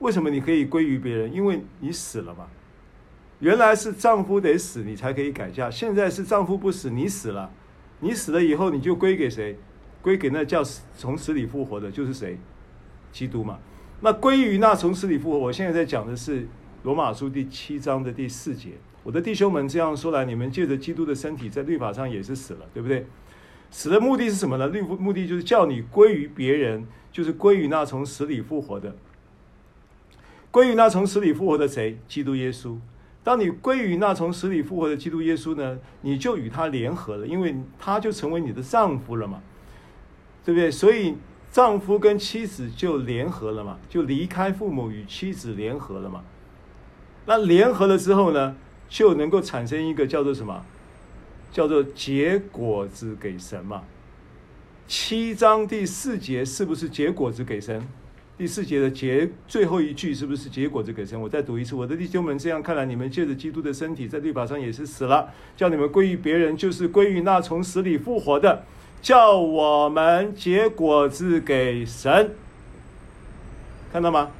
[0.00, 1.32] 为什么你可以归于别人？
[1.32, 2.46] 因为你死了嘛。
[3.40, 5.70] 原来是丈夫得死，你才可以改嫁。
[5.70, 7.50] 现在是丈夫不死，你死了，
[8.00, 9.56] 你死了以后，你就归给谁？
[10.02, 10.62] 归给那叫
[10.96, 12.38] 从死里复活的，就是谁？
[13.12, 13.58] 基督嘛。
[14.00, 16.48] 那归于那从死里复活，我现在在讲的是
[16.84, 18.70] 罗马书第七章的第四节。
[19.02, 23.06] 我的弟兄们，这样说来，你们借着基督的身体，在律法上也是死了，对不对？
[23.70, 24.68] 死的目的是什么呢？
[24.68, 28.94] 律目的就是叫你归于别人，就是归于那从死里复活的。
[30.50, 31.98] 归于那从死里复活的谁？
[32.06, 32.76] 基督耶稣。
[33.24, 39.42] 当你归于那从死里复活的基督耶稣呢，你就与他联合了，因为他就成为你的丈夫了嘛，
[40.44, 40.70] 对不对？
[40.70, 41.16] 所以
[41.50, 46.24] 丈夫跟妻子就联合了嘛，就离开父母与妻子联合了嘛。
[47.28, 48.56] 那联合了之后呢，
[48.88, 50.64] 就能够产生一个叫做什么？
[51.52, 53.82] 叫做结果子给神嘛？
[54.86, 57.86] 七章第四节是不是结果子给神？
[58.38, 61.20] 第四节的结最后一句是不是结果子给神？
[61.20, 68.64] 我再读一次：我的弟兄们，这样看来，你们借着基督的身体，在律法上也是死了，叫你们归于别人，就是归于那从死里复活的，
[69.02, 72.30] 叫我们结果子给神。
[73.92, 74.30] 看到吗？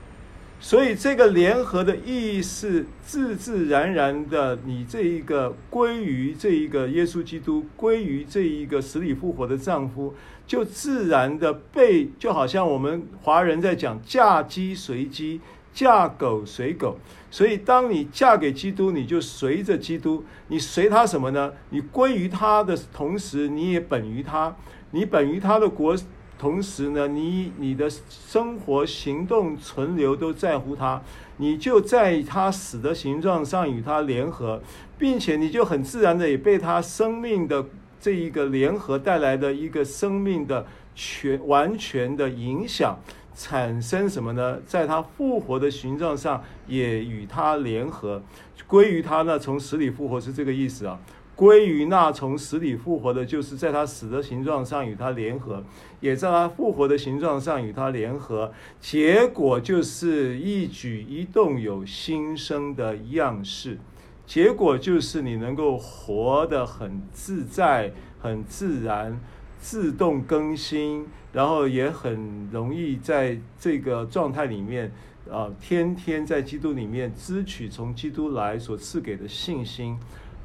[0.60, 10.14] 所以这个联合的意义是自自然然的，你这一个归于这一个耶稣基督，归于这一个死里复活的丈夫，
[10.48, 15.40] 就自然的被，就好像我们华人在讲嫁鸡随鸡，
[15.72, 16.98] 嫁狗随狗。
[17.30, 21.52] 所以当你嫁给基督，你就随着基督，你随他什么呢？
[21.70, 24.56] 你归于他的同时，你也本于他，
[24.90, 25.96] 你本于他的国。
[26.38, 31.02] 同时呢，你你的生活、行动、存留都在乎他，
[31.38, 34.62] 你就在他死的形状上与他联合，
[34.96, 37.66] 并且你就很自然的也被他生命的
[38.00, 42.96] 这一个联合带来的一个生命的全完全的影响，
[43.34, 44.58] 产生什么呢？
[44.64, 48.22] 在他复活的形状上也与他联合，
[48.68, 49.36] 归于他呢？
[49.36, 51.00] 从死里复活是这个意思啊。
[51.38, 55.62] 归于那从死里复活的，就是在他死的形状上与他联合，
[56.00, 63.78] 也在他复活的形状上与他联合，结果就是一举一动有新生的样式，
[64.26, 69.20] 结果就是你能够活得很自在、很自然、
[69.60, 74.90] 自动更新，然后也很容易在这个状态里面
[75.30, 79.96] 啊，天天在基督里面支取从基督来所赐给的信心。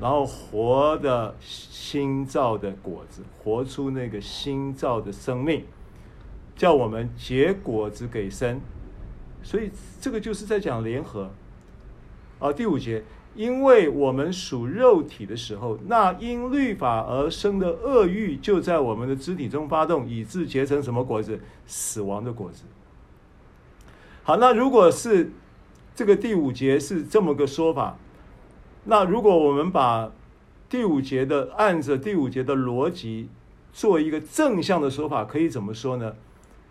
[0.04, 5.64] 然后活的新造的果子，活出那个新造的生命，
[6.58, 8.60] 叫我们结果子给神。
[9.42, 11.32] 所以这个就是在讲联合。
[12.38, 13.02] 啊，第五节，
[13.34, 21.40] 因为我们属肉体的时候，那因律法而生的恶欲就在我们的肢体中发动，以致结成什么果子？
[21.66, 22.66] 死亡的果子。
[24.24, 25.32] 好，那如果是
[25.96, 27.98] 这个第五节是这么个说法。
[28.86, 30.12] 那如果我们把
[30.70, 33.30] 第五节的按着第五节的逻辑
[33.72, 36.16] 做一个正向的说法，可以怎么说呢？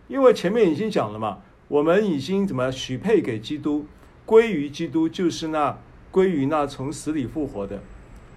[0.08, 1.38] 因为前面已经讲了嘛，
[1.68, 3.86] 我们已经怎么许配给基督，
[4.26, 5.78] 归于基督，就是那
[6.10, 7.80] 归于那从死里复活的，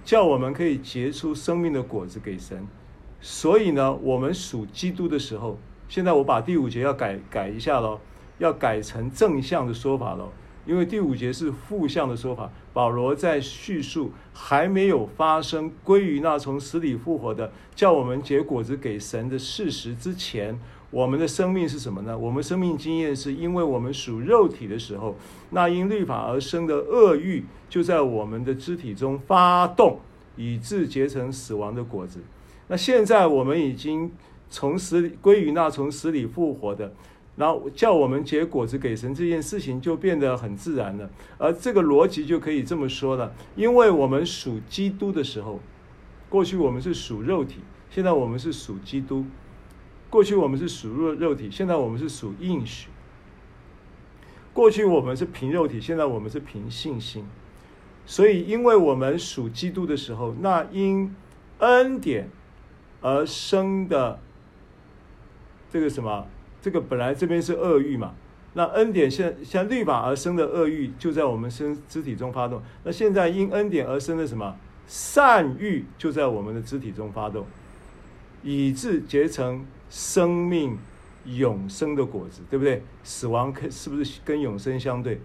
[0.06, 2.66] 叫我们可以结出生命的果子给神。
[3.20, 5.58] 所以呢，我们属基督的时候，
[5.90, 8.00] 现在我把第五节要改改一下喽，
[8.38, 10.32] 要改成正向的说法喽。
[10.66, 20.60] 因为第五节是负向的说法，保罗在叙述还没有发生归于那从死里复活的，叫我们结果子给神的事实之前，
[20.90, 22.18] 我们的生命是什么呢？
[22.18, 25.16] 我们生命经验是因为我们属肉体的时候，
[25.52, 30.00] 那因律法而生的恶欲就在我们的肢体中发动，
[30.36, 32.22] 以致结成死亡的果子。
[32.68, 34.12] 那现在我们已经
[34.50, 36.92] 从死里归于那从死里复活的。
[37.36, 45.60] 然后叫我们结果子给神这件事情就变得很自然了，而这个逻辑就可以这么说了：因为我们属基督的时候，
[46.30, 47.60] 过去我们是属肉体，
[47.90, 49.26] 现在我们是属基督；
[50.10, 52.88] 过去我们是属肉肉体，现在我们是属应许；
[54.54, 57.26] 过去我们是凭肉体，现在我们是凭信心。
[58.06, 61.14] 所以，因为我们属基督的时候，那因
[61.58, 62.30] 恩典
[63.02, 64.20] 而生的
[65.70, 66.28] 这个什么？
[66.66, 68.16] 这个本来这边是恶欲嘛，
[68.56, 72.60] 那恩典现像律法而生的恶欲就在我们身肢体中发动。
[72.84, 74.58] 那现在因恩典而生的什么
[74.88, 77.46] 善欲就在我们的肢体中发动，
[78.42, 80.76] 以致结成生命
[81.26, 82.82] 永生的果子，对不对？
[83.04, 85.22] 死亡可是不是跟永生相对？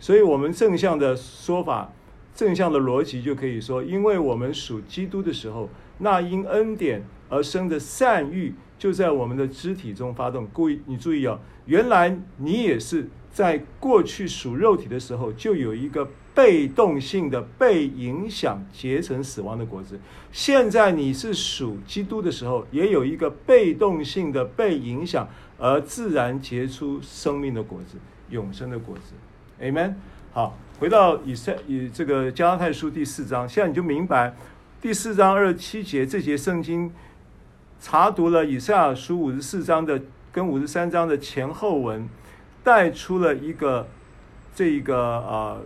[0.00, 1.92] 所以我们正向的说法，
[2.34, 5.68] 正向的逻辑就可以说，因为我们属基督的时候，
[5.98, 8.54] 那因恩典而生的善欲。
[8.78, 10.46] 就在我们的肢体中发动。
[10.52, 19.98] 故意，你注意哦，原来你也是在过去属肉体的时候，就有一个被动性的被影响结成死亡的果子。
[20.30, 27.98] 现在你是属基督的时候，也有一个被动性的被影响而自然结出生命的果子，
[28.30, 29.14] 永生的果子。
[29.60, 29.94] Amen。
[30.32, 34.36] 好，回到以赛以这个加拉太书第四章，现在你就明白
[34.80, 36.92] 第四章二十七节这节圣经。
[37.80, 40.02] 查读了以赛亚书五十四章的
[40.32, 42.08] 跟五十三章的前后文，
[42.64, 43.86] 带出了一个
[44.54, 45.62] 这一个呃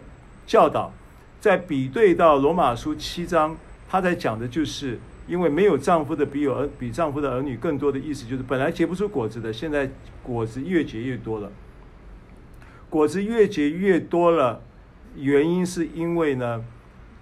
[0.47, 0.93] 教导，
[1.41, 3.57] 在比对到罗马书七章，
[3.89, 9.91] 他在讲的就是因为没有丈夫的比有儿比丈夫的儿女更多的意思，就是本来结不出果子的，现在
[10.23, 11.51] 果子越结越多了。
[12.91, 14.61] 果子越结越多了，
[15.17, 16.63] 原因是因为呢，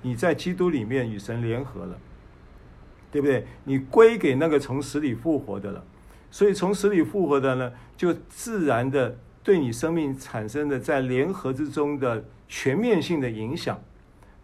[0.03, 1.97] 你在基督里面与神联合了。
[3.11, 3.45] 对不对？
[3.65, 5.85] 你归给那个从死里复活的了，
[6.31, 13.83] 所以从死里复活的呢，就自然的对你生命产生的在联合之中的全面性的影响，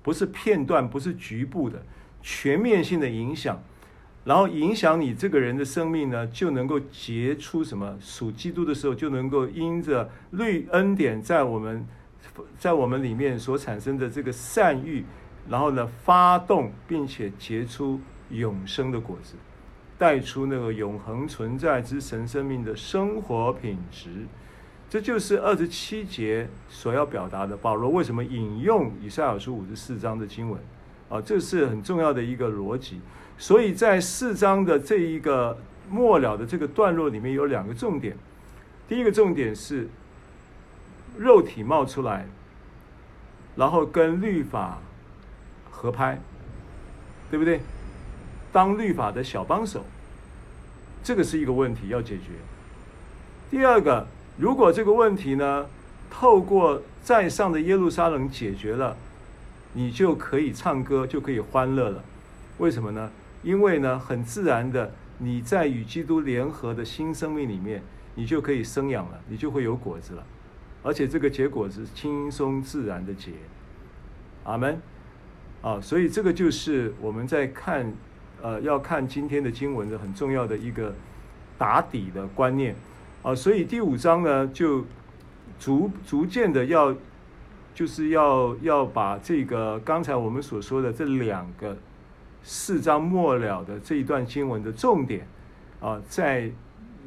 [0.03, 1.81] 不是片段，不是局部的，
[2.23, 3.63] 全面性的影响，
[4.25, 7.97] 然后影响你这个人的生命呢，就能够结出什么？
[8.01, 11.87] 属基督的时候，就能够因着律恩典在我们，
[12.59, 15.05] 在我们里面所产生的这个善欲，
[15.49, 18.01] 然后呢发动，并且结出。
[18.31, 19.35] 永生的果子，
[19.99, 24.27] 带出那个永恒存在之神生命的生活品质，
[24.91, 27.57] 这就是二十七节所要表达的。
[27.57, 30.61] 保罗为什么引用以赛亚书五十四章的经文？
[31.09, 33.01] 啊，这是很重要的一个逻辑。
[33.39, 35.57] 所以在四章的这一个
[35.89, 38.17] 末了的这个段落里面有两个重点。
[38.89, 39.89] 第一个重点是
[41.19, 42.27] 肉体冒出来，
[43.55, 44.79] 然后跟律法
[45.71, 46.19] 合拍，
[47.31, 47.61] 对不对？
[48.57, 49.85] 当律法的小帮手，
[51.05, 52.31] 这个是一个问题要解决。
[53.51, 54.07] 第二个，
[54.39, 55.67] 如果这个问题呢，
[56.11, 58.97] 透过在上的耶路撒冷解决了，
[59.75, 62.03] 你就可以唱歌，就可以欢乐了。
[62.57, 63.11] 为什么呢？
[63.43, 67.83] 因为呢，很自然的，你在与基督联合的新生命里面，
[68.15, 70.25] 你就可以生养了，你就会有果子了，
[70.83, 73.33] 而且这个结果是轻松自然的结。
[74.45, 74.81] 阿门。
[75.61, 77.93] 啊，所以这个就是我们在看。
[78.47, 80.95] 呃，要看今天的经文的很重要的一个
[81.59, 82.77] 打底的观念
[83.25, 84.85] 啊，所以第五章呢，就
[85.59, 86.95] 逐逐渐的要，
[87.75, 91.77] 就是要要把这个刚才我们所说的这两个
[92.45, 95.27] 四章末了的这一段经文的重点
[95.81, 96.49] 啊，再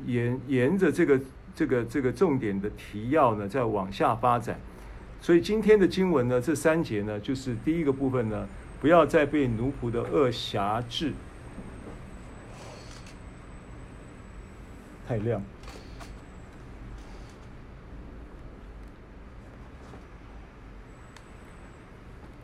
[0.05, 1.17] 沿沿着这个
[1.55, 4.59] 这个这个重点的提要呢，再往下发展。
[5.21, 8.45] 所以今天的经文呢，这三节呢，就是第一个部分呢。
[8.81, 11.11] 不要再被奴仆的恶辖制，
[15.09, 15.41] 太亮。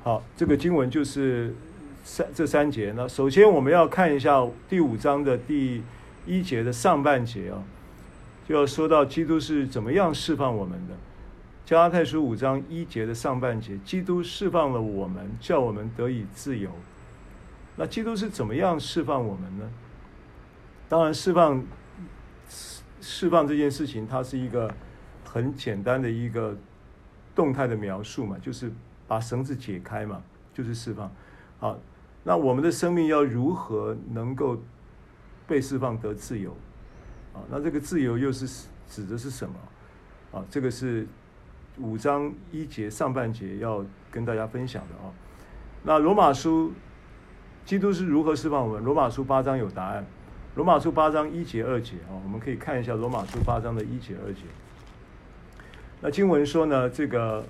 [0.01, 1.53] 好，这个经文就是
[2.03, 2.91] 三这三节。
[2.97, 5.83] 那首先我们要看一下第五章的第
[6.25, 7.61] 一节的上半节啊，
[8.49, 10.95] 就要说到基督是怎么样释放我们的。
[11.67, 16.71] 加拉太书五章一节的上半节，基督释放了我们，叫我们得以自由。
[17.75, 19.69] 那基督是怎么样释放我们呢？
[20.89, 21.63] 当然，释放
[23.05, 24.73] 释放这件事情，它是一个
[25.23, 26.57] 很简单的一个
[27.35, 28.71] 动态的描述嘛，就是。
[29.07, 30.19] 把绳子解开嘛，
[30.51, 31.11] 就是释放。
[31.59, 31.77] 好，
[32.23, 34.59] 那我们的生命要如何能够
[35.45, 36.49] 被释放得自由？
[37.31, 39.55] 啊，那这个自由又是指的是什么？
[40.39, 41.05] 啊，这个是
[41.77, 45.13] 五章一节上半节要跟大家分享的啊。
[45.83, 46.73] 那罗马书，
[47.63, 48.83] 基督是如何释放我们？
[48.83, 50.03] 罗马书八章有答案。
[50.55, 54.41] 罗马书八章一节二节啊，我们可以看一下罗马书八章的一节二节。
[55.99, 57.45] 那经文说呢，这个。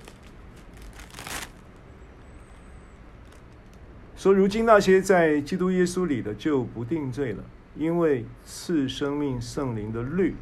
[4.16, 7.44] 说，如今那些在基督耶稣里的就不定罪了，
[7.76, 10.34] 因为赐生命圣灵的律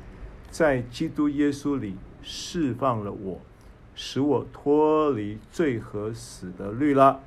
[0.50, 3.40] 在基督耶稣里释放了我，
[3.94, 7.20] 使我脱离罪和死的律了。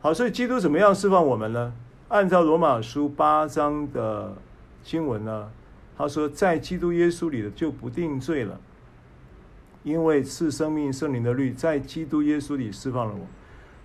[0.00, 1.74] 好，所以基督怎么样释放我们呢？
[2.10, 4.36] 按照罗马书八章的
[4.84, 5.50] 经文呢，
[5.96, 8.60] 他说，在基督耶稣里的就不定罪了，
[9.82, 13.26] 因为赐生命圣灵的律在基督耶稣里释放了我。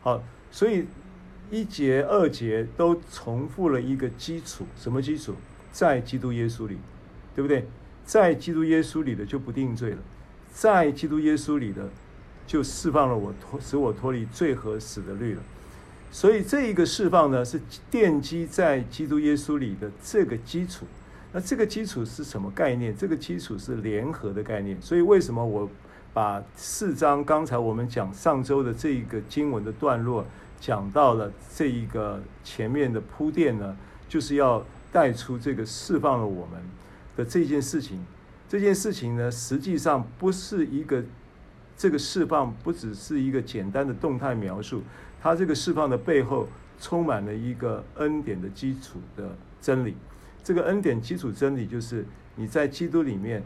[0.01, 0.21] 好，
[0.51, 0.85] 所以。
[1.51, 5.35] 一节、二节都重复了一个基础，什么基础？
[5.71, 6.79] 在基督耶稣里，
[7.35, 7.67] 对不对？
[8.03, 9.97] 在基督耶稣里的就不定罪了，
[10.51, 11.87] 在基督耶稣里的
[12.47, 15.43] 就释放了我，脱使我脱离罪和死的律了。
[16.15, 17.59] 所以这一个释放呢，是
[17.91, 20.85] 奠基在基督耶稣里的这个基础。
[21.33, 22.95] 那这个基础是什么概念？
[22.95, 24.81] 这个基础是联合的概念。
[24.81, 25.69] 所以为什么我
[26.13, 30.25] 把四章刚才我们讲上周的这一个经文的段落？
[30.57, 33.75] 讲到了这一个前面的铺垫呢，
[34.07, 36.61] 就是要带出这个释放了我们
[37.17, 38.01] 的这件事情。
[38.47, 41.03] 这件事情呢，实际上不是一个
[41.75, 44.81] 这个释放，不只是一个简单的动态描述，
[45.25, 46.47] 它这个释放的背后
[46.79, 49.95] 充满了一个恩典的基础的真理。
[50.43, 52.05] 这个恩典基础真理就是
[52.35, 53.41] 你在基督里面，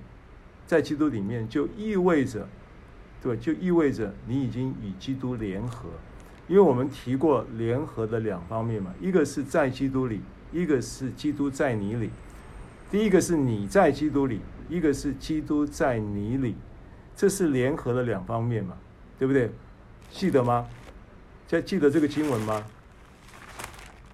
[0.68, 2.46] 在基督里面就意味着，
[3.24, 5.88] 对，就意味着你已经与基督联合。
[6.50, 10.20] 因为我们提过联合的两方面嘛，一个是在基督里，
[10.52, 12.10] 一个是基督在你里。
[12.92, 16.56] 第一个是你在基督里，一个是基督在你里，
[17.16, 18.76] 这是联合的两方面嘛，
[19.18, 19.50] 对不对？
[20.12, 20.68] 记得吗？
[21.50, 22.64] 在记得这个经文吗？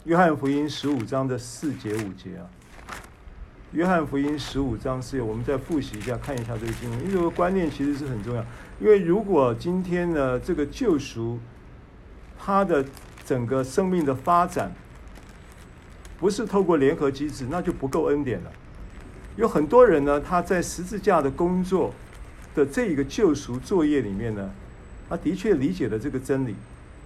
[0.06, 2.48] 约翰福音十五章的四节五节啊。
[3.74, 8.46] 约翰福音十五章是，我们再复习一下，看一下这个经文，因为这个观念其实是很重要。
[8.80, 11.38] 因为如果今天呢，这个救赎。
[12.38, 12.86] 他的
[13.26, 14.72] 整个生命的发展，
[16.20, 18.52] 不是透过联合机制，那就不够恩典了。
[19.36, 21.92] 有很多人呢，他在十字架的工作
[22.54, 24.52] 的这一个救赎作业里面呢，
[25.10, 26.54] 他的确理解了这个真理，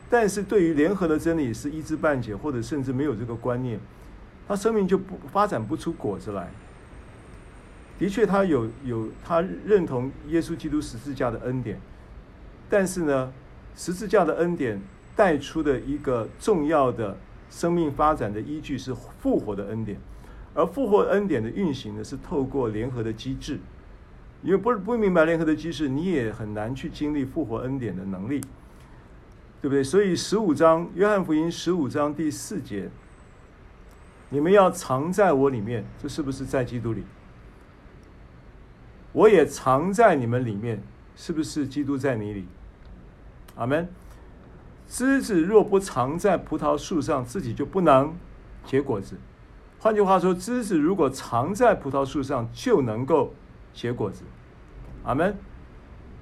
[0.10, 3.80] 但是对于联合的真理是一知半解，或者甚至没有这个观念，
[4.48, 6.50] 他生命就不发展不出果子来。
[7.98, 11.80] 的确，他有有他认同耶稣基督十字架的恩典，
[12.70, 13.32] 但是呢，
[13.76, 14.82] 十字架的恩典。
[15.16, 17.18] 带出的一个重要的
[17.50, 20.00] 生命发展的依据是复活的恩典，
[20.54, 23.60] 而复活恩典的运行呢，是透过联合的机制。
[24.44, 28.40] 因为不不明白联合的机制，你也很难去经历复活恩典的能力，
[29.62, 29.84] 对不对？
[29.84, 32.90] 所以十五章约翰福音十五章第四节，
[34.30, 37.04] 你们要藏在我里面，这是不是在基督里？
[39.12, 40.82] 我也藏在你们里面，
[41.16, 42.46] 是不是基督在你里？
[43.56, 43.90] 阿门。
[44.88, 48.16] 枝子若不藏在葡萄树上，自己就不能
[48.66, 49.18] 结果子。
[49.78, 53.34] 换句话说，枝子如果藏在葡萄树上，就能够
[53.74, 54.24] 结果子。
[55.04, 55.36] 阿门。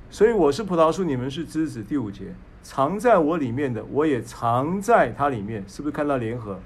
[0.10, 1.84] 所以我是葡萄树，你们是枝子。
[1.84, 5.64] 第五节，藏在我里面的，我也藏在它里面。
[5.68, 6.60] 是不是看到联合？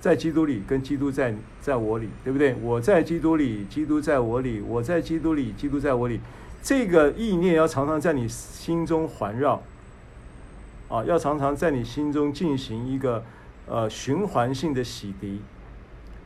[0.00, 2.54] 在基督里，跟基督在在我里，对不对？
[2.62, 6.20] 我在基督里，基督在我里；我在基督里，基督在我里。
[6.62, 9.62] 这个意念要常常在你心中环绕。
[10.88, 13.24] 啊，要常常在你心中进行一个
[13.66, 15.38] 呃循环性的洗涤。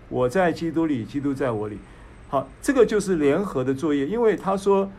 [0.09, 1.79] 我在基督里，基督在我里。
[2.29, 4.91] 好，这个就是联合的作业，因为他说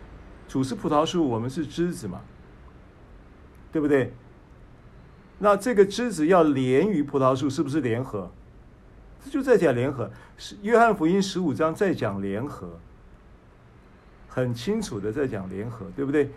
[0.47, 2.21] 主是葡萄树，我们是枝子嘛，
[3.71, 4.13] 对不对？
[5.39, 8.31] 那这个枝子要连于葡萄树，是不是联合？
[9.23, 10.09] 这就在讲联合。
[10.61, 12.79] 约翰福音十五章在讲联合，
[14.27, 16.29] 很清楚的在讲联合，对不对？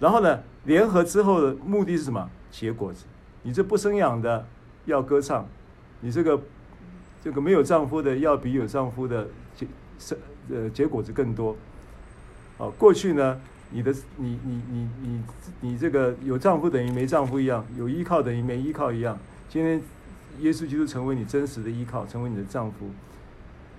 [0.00, 2.30] 然后呢，联合之后的目的是什么？
[2.50, 3.04] 结果子。
[3.42, 4.46] 你这不生养的
[4.84, 5.46] 要歌唱，
[6.00, 6.40] 你这个
[7.22, 9.66] 这个没有丈夫的要比有丈夫的结
[9.98, 10.18] 生
[10.50, 11.56] 呃结果子更多。
[12.58, 15.22] 哦，过去呢，你的你你你你
[15.60, 19.18] 你这个有丈夫等于没丈夫一样，有依靠等于没依靠一样。
[19.48, 19.80] 今天
[20.40, 22.90] 耶稣基督成为你真实的依靠，成为你的丈夫，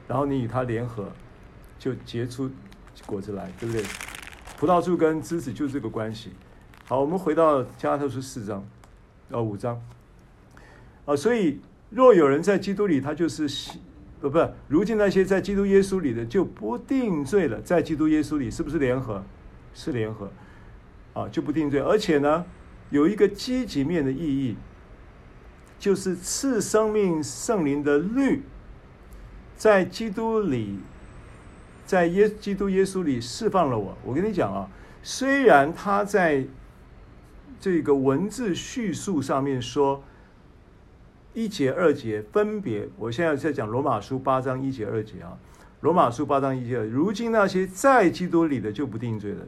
[0.07, 1.11] 然后你与他联合，
[1.79, 2.49] 就结出
[3.05, 3.83] 果子来，对不对？
[4.57, 6.31] 葡萄树跟枝子就是这个关系。
[6.85, 8.63] 好，我们回到加拉太书四章，
[9.29, 9.81] 呃，五章，
[11.05, 11.59] 啊，所以
[11.89, 13.47] 若有人在基督里，他就是，
[14.21, 17.61] 呃，不是，如今那些在基督耶稣里的就不定罪了。
[17.61, 19.23] 在基督耶稣里，是不是联合？
[19.79, 20.29] 是联合，
[21.13, 21.79] 啊，就不定罪。
[21.79, 22.45] 而且呢，
[22.89, 24.57] 有一个积极面的意义，
[25.79, 28.43] 就是赐生命圣灵的律，
[29.55, 30.79] 在基督里。
[31.85, 33.97] 在耶基督耶稣里释放了我。
[34.05, 34.69] 我跟你讲啊，
[35.01, 36.45] 虽然他在
[37.59, 40.03] 这个文字叙述上面说
[41.33, 45.35] 一节二节分别，我现在在讲罗马书八章一节二节啊，
[45.81, 49.43] 罗马书八章一节二，如今那些在基督里的就不定罪了。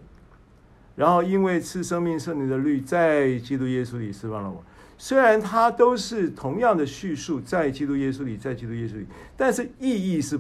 [0.96, 4.64] 然后因为赐生命圣灵的律在基督耶稣里释放了我。
[4.98, 10.40] 虽然它都是同样的叙述，在基督耶稣里，在基督耶稣里，但是意义是。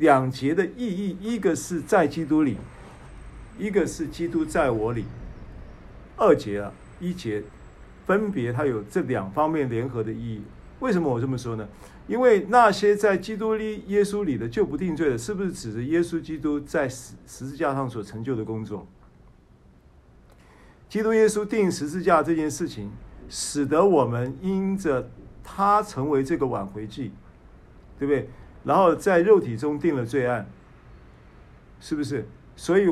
[0.00, 2.56] 两节的意义，一个是在基督里，
[3.58, 5.04] 一个是基督在我里。
[6.16, 7.42] 二节啊，一节
[8.06, 10.40] 分别它有这两方面联合的意义。
[10.78, 11.66] 为什么我这么说呢？
[12.06, 18.86] 因为那些在基督里耶稣里的就不定罪的，是不是指着耶稣基督在十十字架上所成就的工作？
[20.88, 22.90] 基督耶稣钉十字架这件事情，
[23.28, 25.10] 使得我们因着
[25.44, 27.12] 他成为这个挽回祭，
[27.98, 28.30] 对不对？
[28.64, 30.48] 然后在肉体中定了罪案，
[31.78, 32.26] 是不是？
[32.56, 32.90] 所以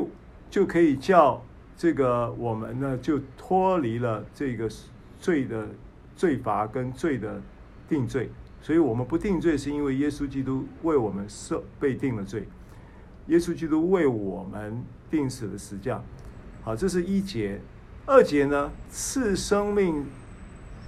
[0.49, 1.43] 就可以叫
[1.75, 4.69] 这个我们呢，就脱离了这个
[5.19, 5.67] 罪的
[6.15, 7.41] 罪罚跟罪的
[7.89, 8.29] 定罪。
[8.61, 12.47] 所以我们不定罪，是因为耶稣基督为我们受被定了罪。
[13.27, 16.03] 耶稣基督为我们钉死了十字架。
[16.61, 17.59] 好，这是一节。
[18.07, 20.07] 二节呢，赐生命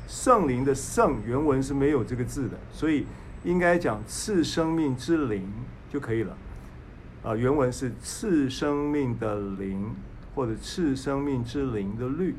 [0.08, 3.06] 圣灵的圣原文是没有这个字的，所以。
[3.46, 5.50] 应该讲赐生命之灵
[5.90, 6.36] 就可以了，
[7.24, 9.96] 啊，原文是赐生命的灵，
[10.36, 12.36] 或者赐生命之灵的律。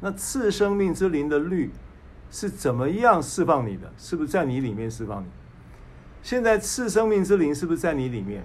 [0.00, 1.70] 那赐生命之灵的律
[2.30, 3.90] 是怎么样释放你的？
[3.96, 5.28] 是不是在你里面释放你？
[6.22, 8.44] 现在赐生命之灵是不是在你里面？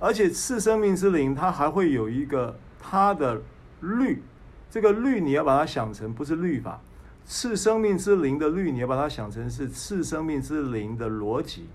[0.00, 2.58] 而且赐生命之灵它还会有一个
[2.90, 3.40] 它的
[3.80, 4.22] 律，
[4.70, 6.80] 这个律你要把它想成不是律法。
[7.24, 11.66] 赐生命之灵的律，你要把它想成是赐生命之灵的逻辑，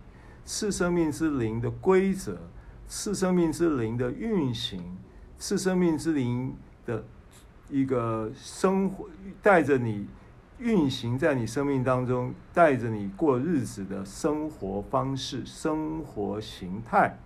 [0.45, 2.38] 赐生命之灵的规则，
[2.88, 4.97] 赐生命之灵的运行，
[5.39, 6.55] 赐生命之灵
[6.86, 7.03] 的
[7.68, 9.10] 一个生活，
[9.41, 10.07] 带着你
[10.60, 17.18] 运行在你生命当中，带着你过日子的生活方式、生活形态，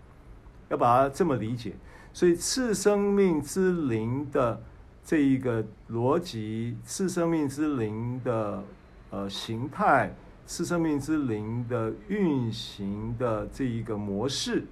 [0.69, 1.75] 要把它这么理解。
[2.13, 4.61] 所以赐生命之灵的。
[5.05, 5.61] 这一个
[5.91, 8.63] 逻辑，赐生命之灵的
[9.09, 14.63] 呃形态，赐生命之灵的运行的这一个模式，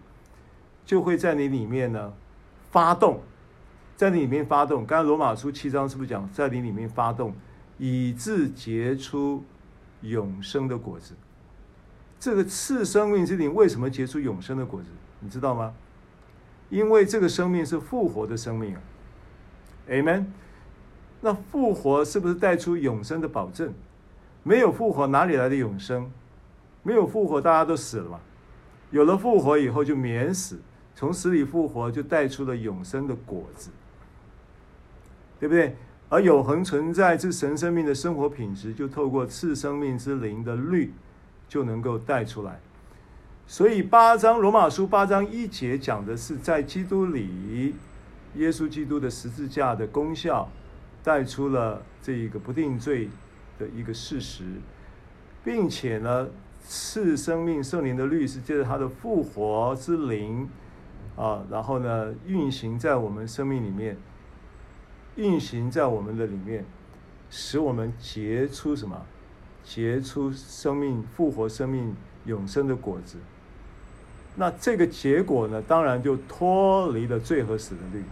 [0.85, 2.13] 就会在你里面呢
[2.69, 3.19] 发动，
[3.97, 4.85] 在你里面发动。
[4.85, 7.35] 刚才罗马书七章是不是讲在你里面发动，
[7.77, 9.43] 以致结出
[9.99, 11.13] 永生的果子？
[12.21, 14.87] 这个赐生命之灵为什么结出永生的果子？
[15.19, 15.73] 你知道吗？
[16.72, 18.82] 因为这个生命是复活的生命啊。
[19.89, 20.26] Amen。
[21.19, 23.72] 那复活是不是带出永生的保证？
[24.41, 26.09] 没有复活，哪里来的永生？
[26.82, 28.19] 没有复活，大家都死了嘛。
[28.89, 30.59] 有了复活以后，就免死，
[30.95, 33.69] 从死里复活，就带出了永生的果子，
[35.39, 35.76] 对不对？
[36.09, 40.91] 而永恒存在之神生命的生活品质，就透过赐生命之灵的律，
[41.47, 42.59] 就能够带出来。
[43.47, 47.75] 所以八章罗马书八章一节讲的是在基督里。
[48.35, 50.49] 耶稣基督的十字架的功效，
[51.03, 53.09] 带出了这一个不定罪
[53.59, 54.45] 的一个事实，
[55.43, 56.29] 并且呢，
[56.63, 60.47] 赐生命圣灵的律是借着他的复活之灵
[61.17, 63.97] 啊，然后呢，运行在我们生命里面，
[65.17, 66.63] 运行在我们的里面，
[67.29, 69.05] 使我们结出什么？
[69.61, 73.17] 结出生命、复活生命、永生的果子。
[74.36, 78.03] 那这个结果呢，当然就脱离了罪和死的律。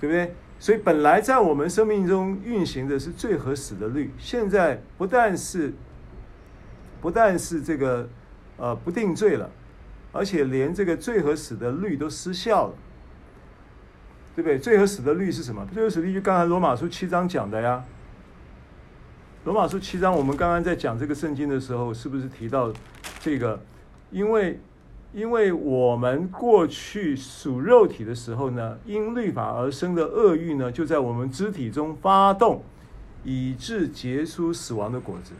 [0.00, 0.34] 对不对？
[0.58, 5.74] 所以本来在我们生命中运行的是罪和死的律，现在不但是
[7.02, 8.08] 不但是这个
[8.56, 9.50] 呃不定罪了，
[10.10, 12.74] 而且连这个罪和死的律都失效了。
[14.34, 14.58] 对不对？
[14.58, 15.66] 罪和死的律是什么？
[15.74, 17.84] 罪和死的律就刚才罗马书七章讲的呀。
[19.44, 22.72] 罗马书七章，我们刚刚在讲这个圣经的时候，是不是提到
[23.20, 23.60] 这个？
[24.10, 24.60] 因为，
[25.12, 32.62] 因为我们过去属肉体的时候呢，因律法而生的恶欲呢，就在我们肢体中发动，
[33.24, 35.32] 以致结出死亡的果子。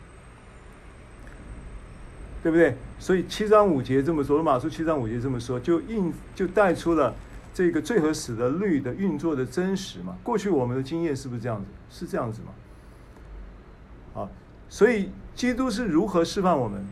[2.43, 2.75] 对不对？
[2.99, 7.15] 所以七章五节这么说，罗马书七章五节这么说，就印就带出了
[7.53, 10.17] 这个罪和死的律的运作的真实嘛。
[10.23, 11.67] 过去我们的经验是不是这样子？
[11.91, 14.23] 是这样子吗？
[14.23, 14.29] 啊，
[14.71, 16.83] 所以基督是如何释放我们？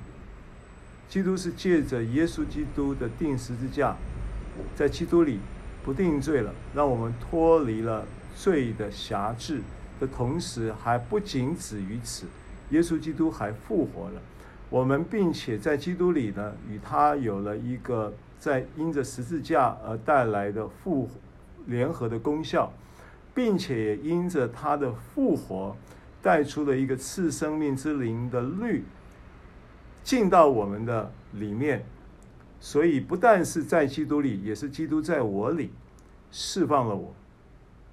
[1.09, 3.97] 基督是借着耶稣基督的钉十字架，
[4.77, 5.41] 在基督里
[5.83, 8.05] 不定罪了，让我们脱离了
[8.37, 9.63] 罪的辖制
[9.99, 12.27] 的同时，还不仅止于此，
[12.71, 14.21] 耶稣基督还复活了。
[14.69, 21.09] 我们并且在基督里呢，与他有了一个在因着十字架而带来的复
[21.65, 22.71] 联合的功效，
[23.35, 25.75] 并且也因着他的复活
[26.21, 28.85] 带出了一个赐生命之灵的律
[30.09, 31.85] 进到我们的里面，
[32.61, 35.71] 所以不但是在基督里，也是基督在我里
[36.31, 37.15] 释放了我，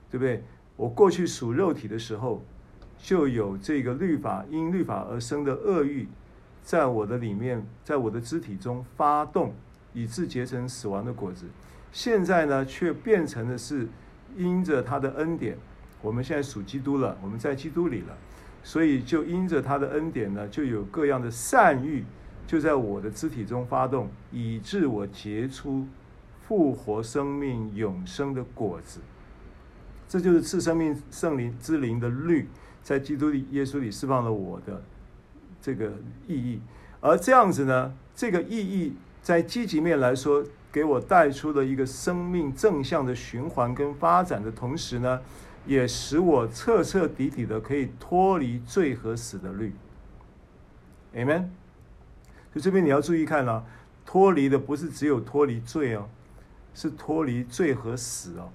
[0.09, 0.41] 对不对？
[0.77, 2.41] 我过去属肉体的时候，
[2.97, 6.07] 就有这个律法因律法而生的恶欲。
[6.63, 9.53] 在我的里面，在我的肢体中发动，
[9.93, 11.45] 以致结成死亡的果子。
[11.91, 13.89] 现在呢，却变成的是
[14.37, 15.57] 因着他的恩典，
[16.01, 18.17] 我们现在属基督了，我们在基督里了，
[18.65, 22.03] 所以就因着他的恩典呢，就有各样的善欲，
[22.47, 25.85] 就在我的肢体中发动，以致我结出
[26.41, 29.01] 复活生命永生的果子。
[30.09, 32.47] 这就是赐生命圣灵之灵的律，
[32.81, 34.81] 在基督里耶稣里释放了我的。
[35.61, 35.91] 这个
[36.27, 36.59] 意义，
[37.01, 45.21] 而这样子呢，这个意义在积极面来说，给我带出了一个生命正向的循环跟发展的同时呢，
[45.65, 49.73] 也使我彻彻底底的可以脱离罪和死的律。
[51.13, 51.45] Amen。
[52.53, 53.65] 就这边你要注意看了，
[54.05, 56.07] 脱离的不是只有脱离罪哦，
[56.73, 58.49] 是脱离罪和死哦，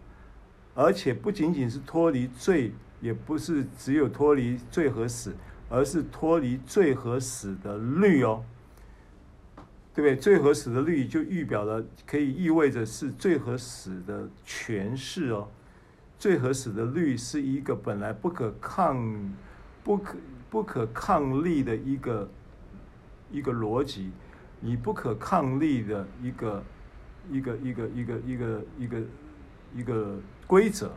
[0.75, 5.35] 而且不仅仅是脱离罪，也不是只有脱离罪和死。
[5.73, 8.43] 而是脱离罪和死的律哦，
[9.95, 10.17] 对不对？
[10.17, 15.49] 罪和死的律就预表了，可以意味着是罪和死的诠释哦。
[16.21, 19.35] 最合适的律是一个本来不可抗、
[19.83, 20.16] 不可
[20.49, 22.29] 不可抗力的一个
[23.33, 24.12] 一个逻辑，
[24.61, 26.62] 你不可抗力的一个
[27.33, 29.03] 一个一个一个一个一个
[29.75, 30.93] 一个规则，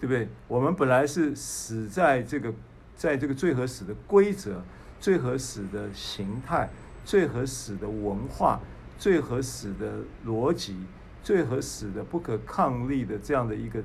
[0.00, 0.28] 对不对？
[0.48, 2.54] 我们本来是死在这个。
[2.98, 4.64] 在这个最合适的规则、
[4.98, 6.66] 最合适的形态、
[7.04, 8.58] 最合适的文化、
[8.96, 10.74] 最合适的逻辑、
[11.22, 13.82] 最合适的不可抗力的这样的一个、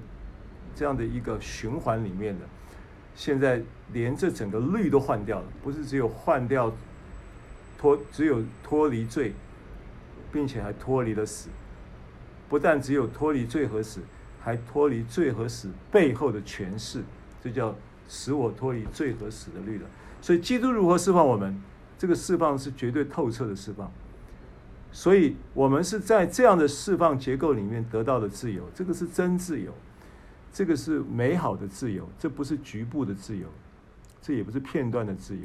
[0.75, 2.45] 这样的一个循环里面的，
[3.15, 3.61] 现在
[3.93, 6.71] 连这整个律都换掉了，不是只有换掉
[7.77, 9.33] 脱，只有脱离罪，
[10.31, 11.49] 并且还脱离了死，
[12.49, 13.99] 不但只有脱离罪和死，
[14.39, 17.03] 还脱离罪和死背后的诠释，
[17.43, 17.75] 这叫。
[18.13, 19.87] 使我脱离罪和死的律了，
[20.21, 21.57] 所以基督如何释放我们？
[21.97, 23.89] 这个释放是绝对透彻的释放，
[24.91, 29.71] 所以我们是在这样的释放结构里面得到的自由，这个是真自由，
[30.53, 33.47] 这个是美好的自由，这不是局部的自由，
[34.21, 35.43] 这也不是片段的自由。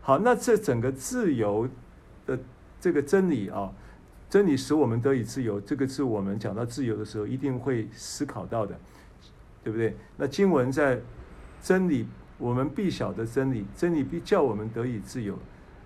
[0.00, 1.68] 好，那这整个自由
[2.26, 2.38] 的
[2.80, 3.72] 这个真理啊，
[4.28, 8.78] 真理使我们得以自由，这个是我们讲到自由的时候一定会思考到的，
[9.62, 9.96] 对不对？
[10.16, 11.00] 那经文在。
[11.62, 12.06] 真理，
[12.38, 15.38] 我们必晓得真理，真理必叫我们得以自由。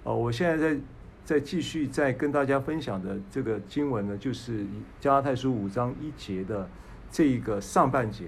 [0.04, 0.80] 哦，我现在在
[1.24, 4.64] 在继续在跟大家分享的这个经文呢，就是
[5.00, 6.70] 加拉太书五章一节的
[7.10, 8.26] 这一个上半节。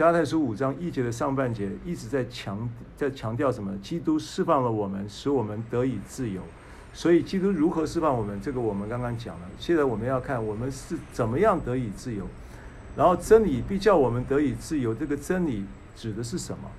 [0.00, 3.70] 加太书五章一节的上半节一直在强在强调什么？
[3.82, 6.40] 基督释放了我们，使我们得以自由。
[6.94, 8.40] 所以基督如何释放我们？
[8.40, 9.42] 这个我们刚刚讲了。
[9.58, 12.26] 现在我们要看我们是怎么样得以自由。
[12.96, 14.94] 然后真理必叫我们得以自由。
[14.94, 15.66] 这个真理。
[15.94, 16.70] 指的是什么？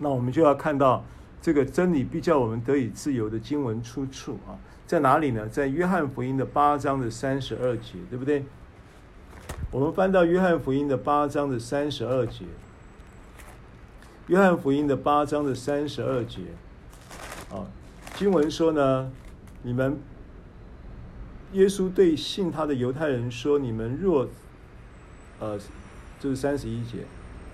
[0.00, 1.04] 那我们就要看到
[1.40, 5.48] 这个真理必叫我们得以自由的经文出处啊，在哪里呢？
[5.48, 8.44] 在约翰福音的八章的三十二节，对不对？
[9.70, 12.44] 我们翻到约翰福音的八章的三十二节，
[14.26, 16.40] 约翰福音的八章的三十二节
[17.50, 17.66] 啊，
[18.16, 19.10] 经文说呢，
[19.62, 19.98] 你们
[21.52, 24.28] 耶稣对信他的犹太人说：“你们若
[25.38, 25.58] 呃，
[26.18, 26.98] 这是三十一节。”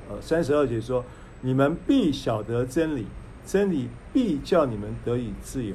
[0.09, 1.04] 呃，三十二节说
[1.42, 3.07] ：“你们必晓得真理，
[3.44, 5.74] 真理必叫你们得以自由，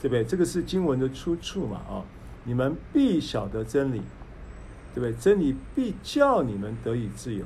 [0.00, 0.24] 对不对？
[0.24, 1.76] 这个是经文的出处嘛？
[1.88, 2.02] 啊，
[2.44, 4.00] 你们必晓得真理，
[4.94, 5.12] 对不对？
[5.14, 7.44] 真理必叫你们得以自由。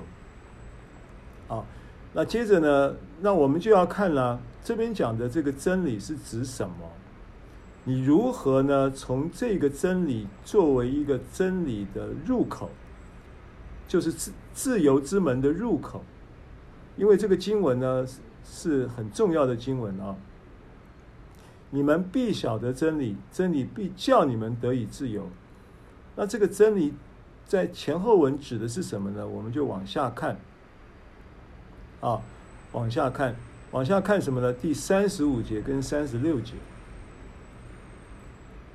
[1.48, 1.66] 好，
[2.12, 6.74] 那接着呢，那我们就要看了，这边讲的这个真理是指什么？
[7.84, 8.90] 你如何呢？
[8.90, 12.68] 从这个真理作为一个真理的入口，
[13.86, 16.02] 就是自自由之门的入口，
[16.96, 18.04] 因为这个经文呢
[18.44, 20.16] 是很重要的经文啊。
[21.70, 25.28] 你们必晓得真理，真理必叫你们得以自由。
[26.16, 26.92] 那这个真理
[27.46, 29.26] 在前后文指的是什么呢？
[29.26, 30.36] 我们就往下看。
[32.00, 32.20] 啊，
[32.72, 33.34] 往下看，
[33.70, 34.52] 往下看什么呢？
[34.52, 36.54] 第三十五节跟三十六节。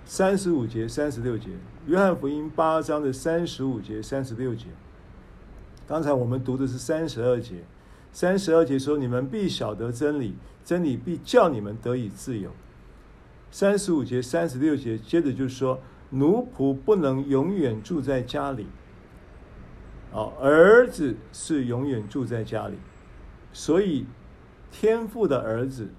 [0.05, 1.51] 三十五节、三十六节，
[1.87, 4.65] 约翰福音八章的三十五节、三十六节。
[5.87, 7.63] 刚才我们读的是三十二节，
[8.11, 12.51] 三十二节说：“你们必晓得真理，真理必叫你们得以自由。”
[13.51, 15.79] 三十五节、三十六节接着就说
[16.11, 18.67] ：“奴仆不能永远住在家里，
[20.11, 22.75] 哦，儿子是永远住在家里。
[23.53, 24.05] 所以，
[24.71, 25.89] 天父的儿子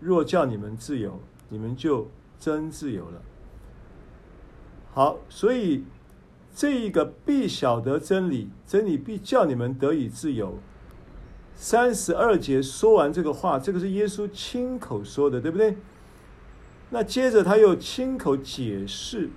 [0.00, 2.08] 若叫你们自由，你们就
[2.38, 3.22] 真自由了。”
[4.92, 5.84] 好，所以
[6.54, 10.58] 这一个必晓得真理，真理必叫你们得以自由。
[11.54, 15.76] 三十二节说完这个话，这个是耶稣亲口说的，对不对？
[16.90, 19.30] 那接着他又亲口解释，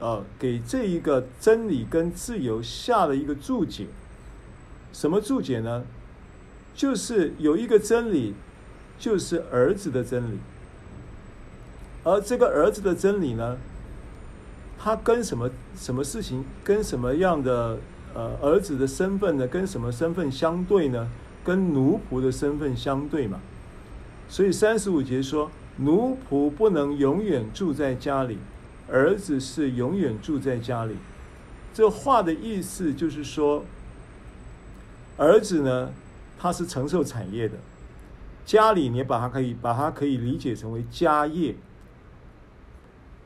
[0.00, 3.86] 呃，给这一个真理跟自由下了一个注解。
[4.92, 5.84] 什么注解呢？
[6.74, 8.34] 就是有一个真理，
[8.98, 10.38] 就是儿子的真理，
[12.02, 13.56] 而这个儿子的真理呢，
[14.78, 17.78] 他跟什么什么事情，跟什么样的
[18.12, 19.46] 呃儿子的身份呢？
[19.46, 21.08] 跟什么身份相对呢？
[21.44, 23.40] 跟奴仆的身份相对嘛。
[24.28, 28.38] 所以三十五节说，奴仆不能永远住在家里，
[28.88, 30.96] 儿子是永远住在家里。
[31.72, 33.64] 这话的意思就是说，
[35.16, 35.92] 儿子呢，
[36.38, 37.54] 他是承受产业的，
[38.44, 41.54] 家里你把它可以把它可以理解成为家业。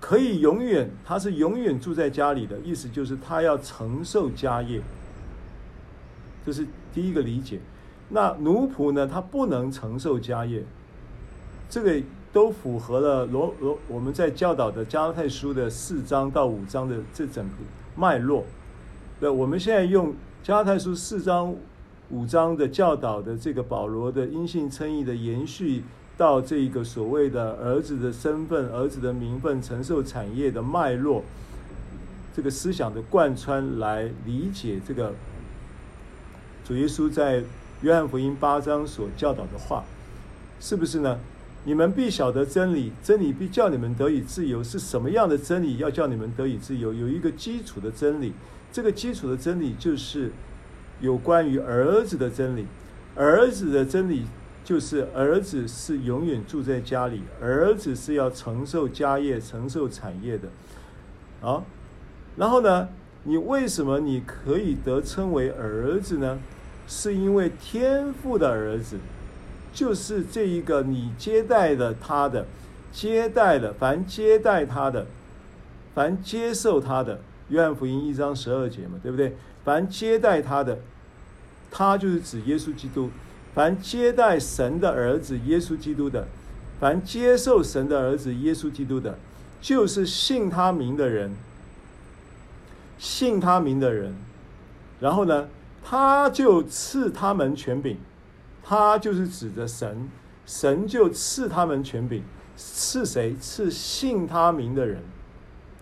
[0.01, 4.81] 可以永远，他是永远住在家里的意思，就是他要承受家业，
[6.47, 7.59] 这是第一个理解。
[8.11, 9.07] 那奴仆呢？
[9.07, 10.63] 他不能承受家业，
[11.69, 12.01] 这个
[12.33, 17.55] 都符合了罗罗我们在教导的加拉太书的四章到五章的这整个
[17.97, 18.45] 脉络。
[19.21, 21.55] 对，我们现在用加拉太书四章
[22.11, 25.85] 五章的教导的这个保罗的因信称义的延续。
[26.19, 31.23] 到这个所谓的儿子的身份、儿子的名分、承受产业的脉络，
[32.35, 35.15] 这个思想的贯穿来理解这个
[36.65, 37.45] 主耶稣在
[37.83, 39.85] 约翰福音八章所教导的话，
[40.59, 41.21] 是不是呢？
[41.65, 44.63] 你们必晓得真理，真理必叫你们得以自由。
[44.65, 46.93] 是什么样的真理要叫你们得以自由？
[46.93, 48.33] 有一个基础的真理，
[48.73, 50.31] 这个基础的真理就是
[51.01, 52.67] 有关于儿子的真理，
[53.15, 54.25] 儿子的真理。
[54.65, 60.49] 就是儿子是永远住在家里，儿子是要承受家业、承受产业的，
[61.41, 61.65] 啊，
[62.37, 62.87] 然后呢，
[63.23, 66.39] 你为什么你可以得称为儿子呢？
[66.87, 68.99] 是因为天父的儿子，
[69.73, 72.47] 就是这一个你接待了他的，
[72.93, 75.07] 接待了凡接待他的，
[75.95, 79.37] 凡接受他的，约翰福音一章十二节嘛，对不对？
[79.65, 80.79] 凡接待他的，
[81.71, 83.11] 他就是指耶稣基督。
[83.55, 86.27] 凡接待神的儿子耶稣基督的，
[86.79, 89.19] 凡接受神的儿子耶稣基督的，
[89.61, 91.35] 就是信他名的人。
[92.99, 94.15] 信他名的人，
[95.01, 95.49] 然后呢，
[95.85, 97.97] 他就赐他们权柄。
[98.69, 100.11] 他就是指着神，
[100.45, 102.23] 神就赐他们权柄。
[102.55, 103.35] 赐谁？
[103.41, 105.03] 赐信他名的人，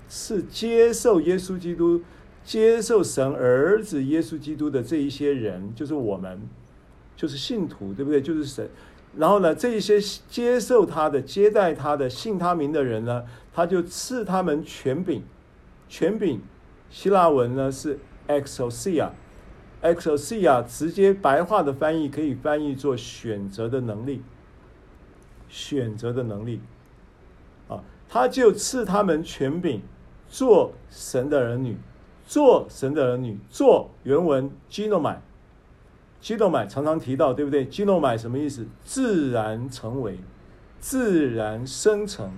[0.09, 2.03] 是接受耶稣基督、
[2.45, 6.41] 接受神儿子耶稣基督的这一些人，就是我们。
[7.16, 8.22] 就是信徒，对不对？
[8.22, 8.70] 就是神。
[9.16, 15.24] 然后呢，这一些接受他的、接待他的、信他名的人呢，他就赐他们权柄。
[15.89, 16.41] 权柄，
[16.89, 19.11] 希腊文呢是 exocia
[19.83, 24.22] exousia，exousia 直接白话的翻译可以翻译做选择的能力。
[25.49, 26.61] 选择的能力，
[27.68, 29.81] 啊，他就赐他们权柄，
[30.29, 31.77] 做神的儿女，
[32.27, 35.18] 做神的儿女，做原文 ginomai
[36.20, 37.64] 基诺买常常提到，对不对？
[37.64, 38.66] 基诺买什么意思？
[38.85, 40.18] 自然成为，
[40.81, 42.33] 自然生成，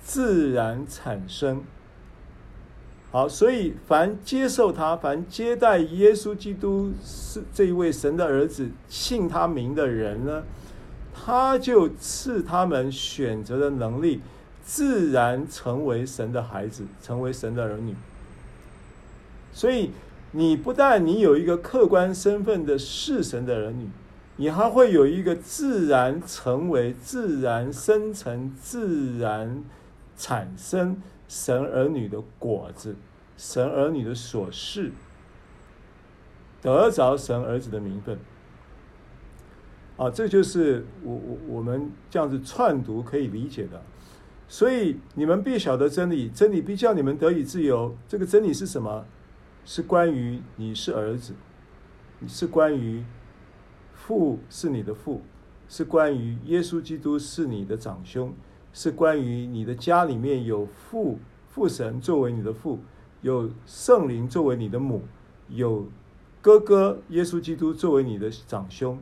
[0.00, 1.64] 自然产生。
[3.12, 10.42] 好，所以凡接受他，凡接待耶稣基督是这一位神的儿子，信他名的人呢，
[11.14, 14.22] 他就赐他们选择的能力，
[14.64, 17.94] 自然成为神的孩子，成为神的儿女。
[19.52, 19.90] 所以
[20.30, 23.90] 你不但你有一个客观身份的是神的儿女，
[24.36, 29.62] 你还会有一个自然成为、自然生成、自然
[30.16, 30.96] 产生
[31.32, 32.94] 神儿女的果子，
[33.38, 34.92] 神儿女的所事，
[36.60, 38.18] 得着神儿子的名分。
[39.96, 43.82] 啊，这就是我我我们这样子串读可以理解的。
[44.46, 47.96] 所以你们必晓得真理，真理必叫你们得以自由。
[48.06, 49.06] 这个真理是什么？
[49.64, 51.32] 是关于你是儿子，
[52.28, 53.02] 是关于
[53.94, 55.22] 父是你的父，
[55.66, 58.34] 是关于耶稣基督是你的长兄，
[58.72, 61.18] 是关于你的家里面有父
[61.48, 62.78] 父神作为你的父，
[63.20, 65.02] 有圣灵作为你的母，
[65.48, 65.86] 有
[66.40, 68.98] 哥哥耶稣基督作为你的长兄，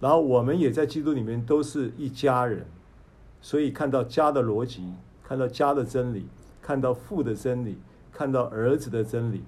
[0.00, 2.66] 然后我们也在基督里面都是一家人。
[3.40, 4.92] 所以看到家的逻辑，
[5.24, 6.26] 看到家的真理，
[6.60, 7.78] 看到父的真理，
[8.12, 9.42] 看到儿子的真理。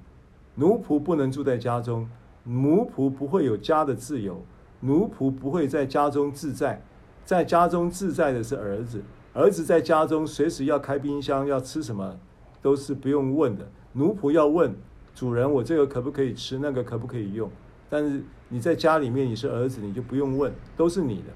[0.57, 2.09] 奴仆不能住在家中，
[2.45, 4.45] 奴仆不会有家的自由，
[4.81, 6.83] 奴仆不会在家中自在，
[7.25, 9.03] 在家中自在的是儿子。
[9.35, 12.17] 儿子在家中随时要开冰箱，要吃什么
[12.63, 13.69] 都是不用问的。
[13.95, 14.75] 奴仆要问
[15.15, 16.59] 主人：“我这个可不可以吃？
[16.59, 17.51] 那个可不可以用？”
[17.91, 21.33] 但是你在家里面，你是儿子，你就不用问，都是你的，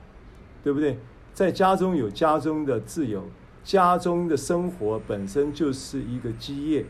[0.63, 0.97] 对不对？
[1.35, 3.25] 在家中有家中的自由，
[3.65, 6.85] 家中的生活本身就是一个基业，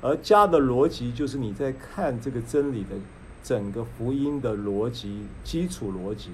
[0.00, 2.96] 而家的逻辑就是你在看这个真理的
[3.42, 6.30] 整个福音的逻辑基础逻辑，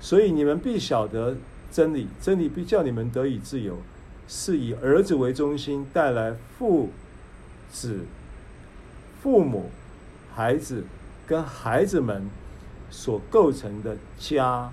[0.00, 1.36] 所以你们必晓得
[1.70, 3.78] 真理，真理必叫你们得以自由，
[4.26, 6.90] 是以儿子为中心，带来父
[7.70, 8.00] 子、
[9.22, 9.70] 父母、
[10.34, 10.84] 孩子
[11.26, 12.28] 跟孩子们
[12.90, 14.72] 所构成的家，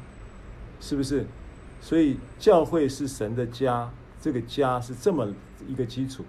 [0.80, 1.26] 是不是？
[1.82, 5.28] 所以教会是神的家，这个家是这么
[5.68, 6.24] 一个基础。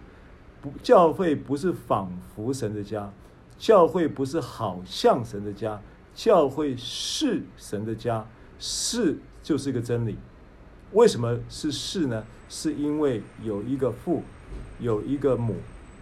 [0.61, 3.11] 不，教会不是仿佛神的家，
[3.57, 5.81] 教会不是好像神的家，
[6.15, 8.27] 教会是神的家，
[8.59, 10.19] 是就是一个真理。
[10.93, 12.25] 为什么是是呢？
[12.49, 14.23] 是因为有一个父，
[14.79, 15.57] 有一个母，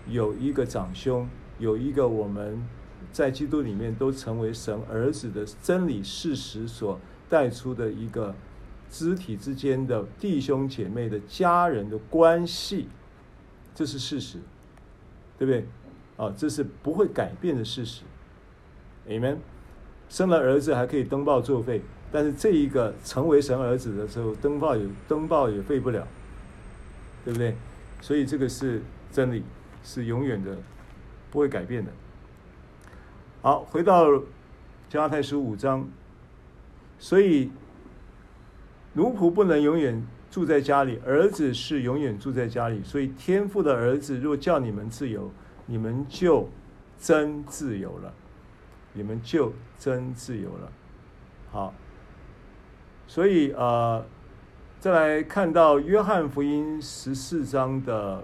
[0.09, 1.29] 有一个长兄，
[1.59, 2.63] 有一个我们
[3.13, 8.35] 在基督里面都成为神儿子的真理事实所带出的一个。
[8.91, 12.87] 肢体之间的弟兄姐妹的家人的关系，
[13.75, 14.39] 这是事实，
[15.37, 15.67] 对不对？
[16.17, 18.03] 啊，这是不会改变的事实。
[19.09, 19.39] Amen。
[20.09, 21.83] 生了儿子还可以登报作废，
[22.15, 26.07] 但是这一个成为神儿子的时候，登报也登报也废不了，
[27.25, 27.57] 对不对？
[28.01, 29.43] 所以这个是真理，
[29.83, 30.57] 是永远的，
[31.33, 31.91] 不会改变的。
[33.43, 34.07] 好，回到
[34.89, 35.89] 加太书五章，
[37.01, 37.51] 所以。
[38.97, 40.01] 奴仆不能永远
[40.31, 42.81] 住在家里，儿子是永远住在家里。
[42.85, 45.29] 所以天父的儿子若叫你们自由，
[45.67, 46.49] 你们就
[46.97, 48.15] 真自由了。
[48.93, 50.73] 你们就真自由了。
[51.51, 51.75] 好，
[53.07, 54.05] 所以呃，
[54.81, 58.23] 再来看到约翰福音十四章的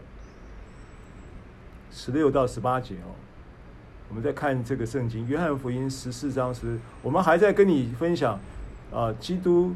[1.90, 3.14] 十六到十八节哦。
[4.08, 8.38] 我们再看这个圣经，约翰福音十四章十，我们还在跟你分享
[8.92, 9.74] 啊、基督。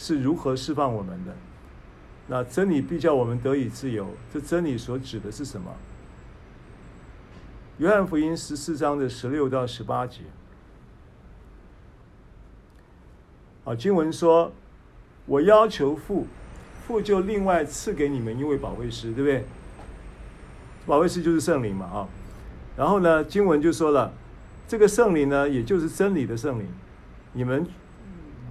[0.00, 1.34] 是如何释放我们的？
[2.28, 4.06] 那真理必叫我们得以自由。
[4.32, 5.74] 这真理所指的是什么？
[7.78, 10.20] 约翰福音十四章的十六到十八节。
[13.68, 14.50] 啊，经文说
[15.26, 16.26] ：“我要求父，
[16.86, 19.44] 父就另外赐给你们一位保惠师，对不对？
[20.86, 22.08] 保惠师就是圣灵嘛，啊。
[22.78, 24.10] 然后呢，经文就说了，
[24.66, 26.66] 这个圣灵呢，也就是真理的圣灵，
[27.34, 27.66] 你们。”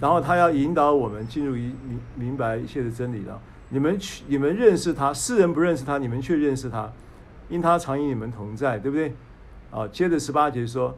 [0.00, 3.40] 然后他要引导我们进入一明明白一切的真理了。
[3.70, 6.92] 你们去，你们认识他，世人不认识他，你们却认识他，
[7.48, 9.12] 因他常与你们同在，对不对？
[9.72, 10.96] 啊，接着十八节说，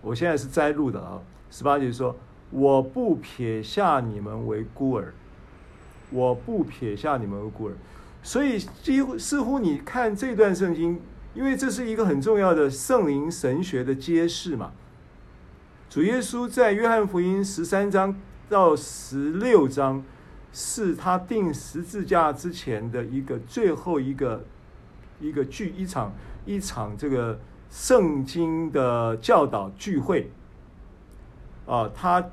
[0.00, 1.20] 我现在是摘录的啊。
[1.50, 2.14] 十八节说，
[2.50, 5.12] 我不撇下你们为孤儿，
[6.10, 7.72] 我不撇下你们为孤儿。
[8.22, 11.00] 所以几乎似乎你看这段圣经，
[11.34, 14.72] 因为这是一个很重要的圣灵神学的揭示嘛。
[15.88, 18.14] 主耶稣在约翰福音十三章
[18.48, 20.02] 到十六章，
[20.52, 24.44] 是他钉十字架之前的一个最后一个
[25.20, 26.12] 一个聚一场
[26.44, 27.38] 一场这个
[27.70, 30.30] 圣经的教导聚会
[31.68, 32.24] 啊，他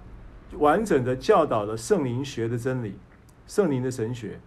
[0.53, 2.95] 完整的教导了圣灵学的真理，
[3.45, 4.39] 圣灵的神学。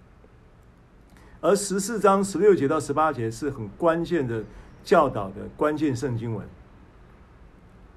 [1.41, 4.43] 而十四章十六节到十八节是很关键的
[4.83, 6.45] 教导的关键圣经文。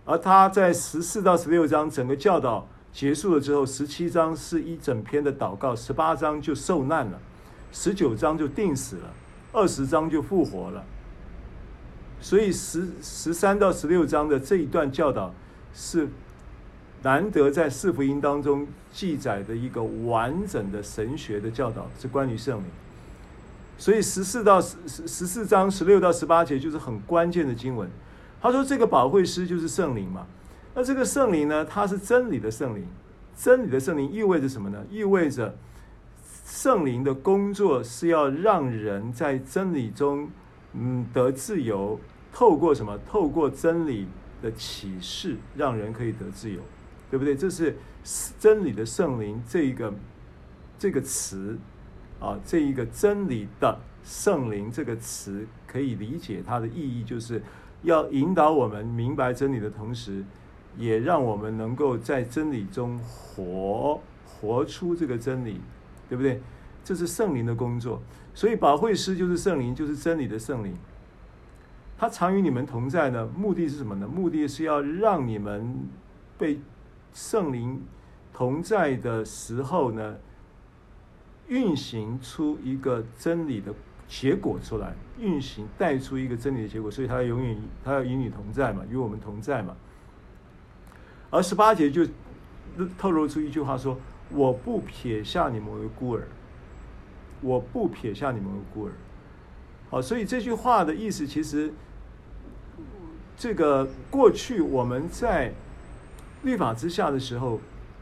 [0.05, 7.19] 而他在十四到十六章整个教导结束了之后，十七章是一整篇的祷告，十八章就受难了，
[7.71, 9.13] 十九章就定死了，
[9.53, 10.83] 二十章就复活了。
[12.19, 15.33] 所以十十三到十六章的这一段教导
[15.73, 16.07] 是
[17.04, 22.66] 难得在四福音当中记载的一个完整的神学的教导，是关于圣灵。
[23.78, 27.89] 所以十四到十十四章十六到十八节就是很关键的经文。
[28.41, 30.26] 他说这个保惠师就是圣灵嘛。
[30.74, 32.86] 那这个圣灵呢，它是真理的圣灵。
[33.36, 34.84] 真理的圣灵意味着什么呢？
[34.91, 35.56] 意味着
[36.45, 40.30] 圣灵的工作是要让人在真理中，
[40.74, 41.99] 嗯，得自由。
[42.32, 42.97] 透过什么？
[43.10, 44.08] 透过真理
[44.41, 46.60] 的启示，让人可以得自由，
[47.12, 47.36] 对不对？
[47.36, 47.78] 这是
[48.39, 49.93] 真理的圣灵这一个
[50.80, 51.59] 这个词
[52.20, 57.43] 啊，这一个真理的圣灵这个词可以理解它的意义，就是
[57.84, 60.24] 要引导我们明白真理的同时，
[60.78, 65.59] 也让我们能够在真理中活活出这个真理，
[66.07, 66.41] 对不对？
[66.84, 68.01] 这是圣灵的工作。
[68.34, 70.74] 所以保惠师就是圣灵，就是真理的圣灵。
[71.97, 74.07] 他常与你们同在呢，目的是什么呢？
[74.07, 75.88] 目的是要让你们
[76.38, 76.59] 被
[77.14, 77.82] 圣灵
[78.34, 80.18] 同在的时候呢，
[81.47, 83.74] 运行出一个真理的
[84.07, 86.89] 结果出来，运行带出一个真理的结果。
[86.89, 89.76] 所以他永远他要与你同在嘛，与我们同在嘛。
[91.30, 92.05] 而十八节就
[92.97, 93.97] 透露出一句话说
[94.32, 96.28] ：“我不撇下你们为孤儿，
[97.41, 98.91] 我不撇下你们为孤儿。”
[99.89, 101.74] 好，所以这句话的意思其实。
[103.38, 105.51] 这个过去我们在
[106.43, 107.59] 律法之下的时候，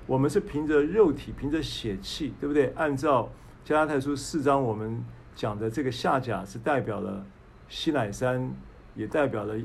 [0.07, 2.73] 我们是凭着肉体，凭着血气，对不对？
[2.75, 3.29] 按照
[3.63, 5.03] 加拉太书四章我们
[5.35, 7.25] 讲的这个下甲是代表了
[7.67, 8.51] 西乃山，
[8.95, 9.55] 也代表了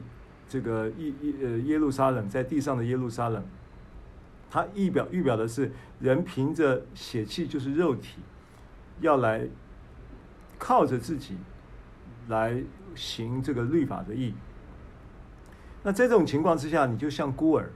[0.48, 3.42] 这个耶耶呃耶路撒冷，在地上的耶路撒冷。
[4.50, 8.18] 它预表预表的是人凭着血气，就是肉体，
[9.00, 9.48] 要来
[10.58, 11.36] 靠着自己
[12.28, 12.62] 来
[12.94, 14.34] 行这个律法的义。
[15.82, 17.72] 那在这种情况之下，你就像孤儿，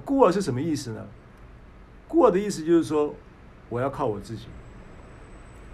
[0.00, 1.06] 孤儿是什么意思呢？
[2.06, 3.14] 孤儿的意思就是说，
[3.68, 4.46] 我要靠我自己，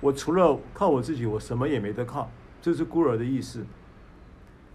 [0.01, 3.65] 我除了靠我自己，我什么也没得靠，这是孤儿的意思。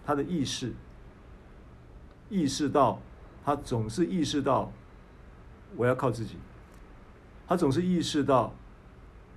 [0.05, 0.73] 他的意识，
[2.29, 2.99] 意识到，
[3.45, 4.71] 他总是意识到，
[5.75, 6.37] 我要靠自己，
[7.47, 8.53] 他总是意识到，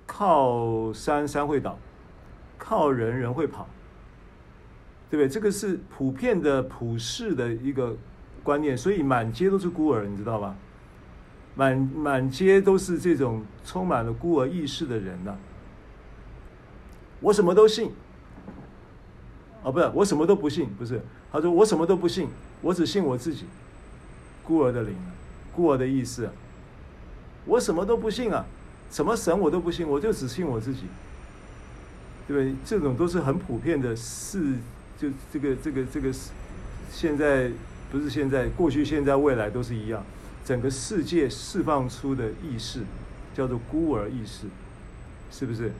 [0.05, 1.77] 靠山山会倒，
[2.57, 3.67] 靠人人会跑。
[5.09, 5.29] 对不对？
[5.31, 7.95] 这个是普遍的、普世的一个
[8.43, 10.55] 观念，所以满街都是孤儿，你知道吧？
[11.55, 15.35] 满满街都是这种充满了孤儿意识的人呐、
[17.19, 17.91] 我什么都信，
[19.63, 21.01] 哦，不是，我什么都不信，不是。
[21.31, 22.27] 他说我什么都不信，
[22.61, 23.45] 我只信我自己。
[24.43, 24.95] 孤儿的灵，
[25.55, 26.29] 孤儿的意思，
[27.45, 28.45] 我什么都不信啊，
[28.91, 30.83] 什么神我都不信，我就只信我自己。
[32.27, 32.55] 对不对？
[32.65, 34.57] 这种都是很普遍的事。
[34.97, 36.09] 就这个这个这个，
[36.89, 37.51] 现在
[37.93, 40.03] 不是现在，过去、现在、未来都是一样。
[40.43, 42.81] 整个世界释放出的意识
[43.35, 44.47] 叫做孤儿意识，
[45.29, 45.71] 是不是？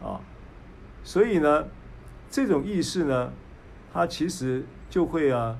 [0.00, 0.20] 啊，
[1.02, 1.64] 所以呢，
[2.30, 3.32] 这种意识呢，
[3.92, 5.58] 它其实就会啊，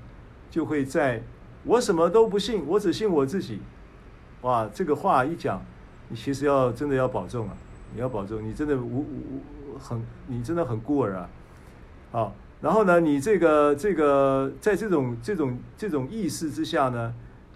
[0.52, 1.20] 就会在
[1.64, 3.58] 我什么都不信，我只信我自己。
[4.42, 5.60] 哇，这个话一讲，
[6.08, 7.56] 你其实要真的要保重啊，
[7.92, 11.28] 你要保重，你真的无无很，你真的很孤儿啊，
[12.12, 12.32] 啊。
[12.66, 17.14] 然后呢，你这个这个在这种这种这种意识之下呢，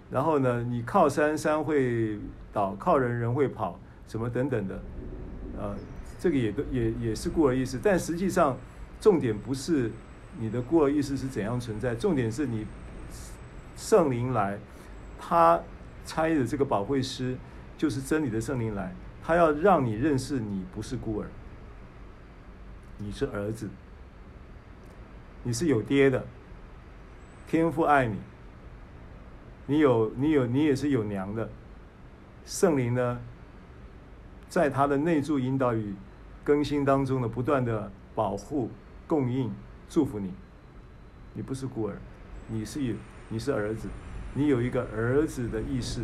[0.08, 2.16] 然后呢，你靠山山会
[2.52, 3.76] 倒，靠人人会跑，
[4.06, 4.80] 什么等等的，
[5.58, 5.74] 呃，
[6.20, 7.76] 这个也都也也是孤儿意识。
[7.82, 8.56] 但实际上，
[9.00, 9.90] 重点不是
[10.38, 12.64] 你的孤儿意识是怎样存在，重点是你
[13.76, 14.60] 圣灵来，
[15.18, 15.60] 他
[16.06, 17.36] 差的这个保惠师
[17.76, 21.26] 就是真理的圣灵来，他要让你认识你不是孤儿，
[22.98, 23.68] 你是儿子。
[25.42, 26.24] 你是有爹的，
[27.48, 28.16] 天父爱你，
[29.66, 31.48] 你有你有你也是有娘的，
[32.44, 33.18] 圣灵呢，
[34.48, 35.94] 在他的内住引导与
[36.44, 38.70] 更新当中呢，不断的保护、
[39.06, 39.50] 供应、
[39.88, 40.32] 祝福你。
[41.32, 41.96] 你不是孤儿，
[42.48, 42.94] 你是有
[43.28, 43.88] 你是儿子，
[44.34, 46.02] 你有一个儿子的意识，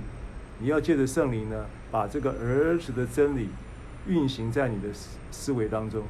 [0.60, 3.48] 你要借着圣灵呢，把这个儿子的真理
[4.06, 6.04] 运行在你的思思维当中，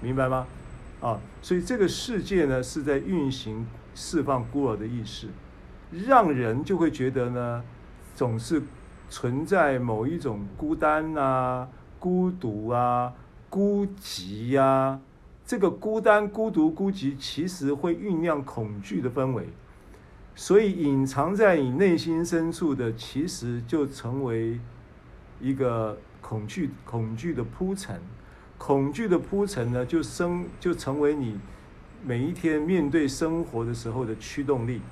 [0.00, 0.46] 明白吗？
[1.00, 5.28] 啊，所以这个世界呢，是在运行释放孤儿的意识，
[5.90, 7.64] 让人就会觉得呢，
[8.14, 8.62] 总是
[9.08, 11.66] 存在某一种孤单啊、
[11.98, 13.14] 孤独啊、
[13.48, 15.00] 孤寂呀、啊。
[15.46, 19.48] 这个孤单、孤独、孤寂，其实会酝酿恐惧的氛围，
[20.34, 24.60] 所以隐藏在你内心深处的，其实就成为
[25.40, 28.00] 一个恐惧、恐惧的铺陈。
[28.60, 31.40] 恐惧的铺陈呢，就生就成为你
[32.04, 34.82] 每一天面对生活的时候的驱动力。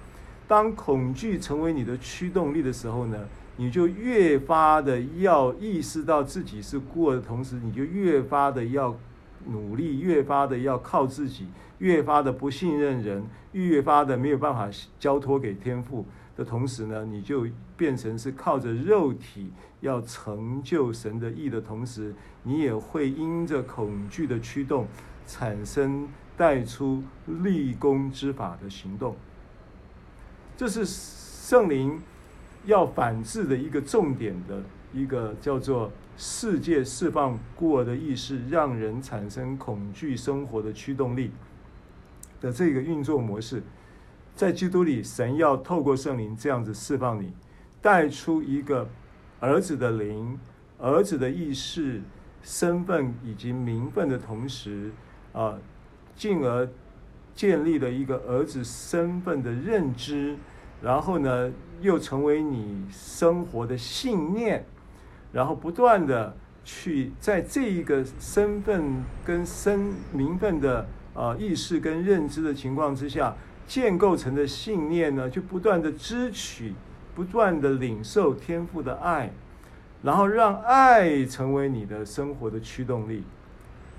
[0.48, 3.28] 当恐惧成为你的驱动力的时候呢，
[3.58, 8.96] 你就越发的要意识到自己是孤儿的同时，你就越发的要
[9.48, 11.46] 努力，越发的要靠自己，
[11.76, 13.22] 越发的不信任人，
[13.52, 16.06] 越发的没有办法交托给天父
[16.38, 19.50] 的同时呢，你就变成是靠着肉体
[19.80, 24.86] 要成就神的意的同时，你也会因着恐惧的驱动，
[25.26, 29.16] 产生带出立功之法的行动。
[30.56, 32.00] 这是圣灵
[32.66, 34.62] 要反制的一个重点的
[34.94, 41.32] 一个叫做世界释放孤儿的意识，让人产生恐惧生活的驱动力
[42.40, 43.60] 的这个运作模式，
[44.38, 47.32] 在基督里，神要透过圣灵这样子释放你，
[47.82, 48.88] 带出一个
[49.40, 50.38] 儿子的灵、
[50.78, 52.00] 儿子的意识、
[52.40, 54.92] 身份以及名分的同时，
[55.32, 55.58] 啊，
[56.14, 56.68] 进而。
[57.34, 60.36] 建立了一个儿子身份的认知，
[60.82, 64.66] 然后呢，又成为你生活的信念，
[65.30, 70.84] 然后不断的去在这一个身份跟身名分的
[71.14, 73.36] 啊意识跟认知的情况之下，
[73.68, 76.74] 建构成的信念呢，就不断的支取，
[77.14, 79.30] 不断的领受天父的爱，
[80.02, 83.22] 然后让爱成为你的生活的驱动力，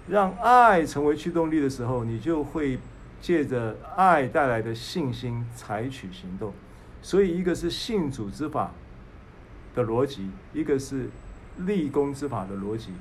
[0.10, 2.78] 让爱成为驱动力的时候，你就会。
[3.22, 6.54] 借着爱带来的信心采取行动，
[7.02, 8.72] 所以一个是信主之法
[9.76, 11.10] 的逻辑，一个是
[11.58, 12.94] 立功之法的逻辑，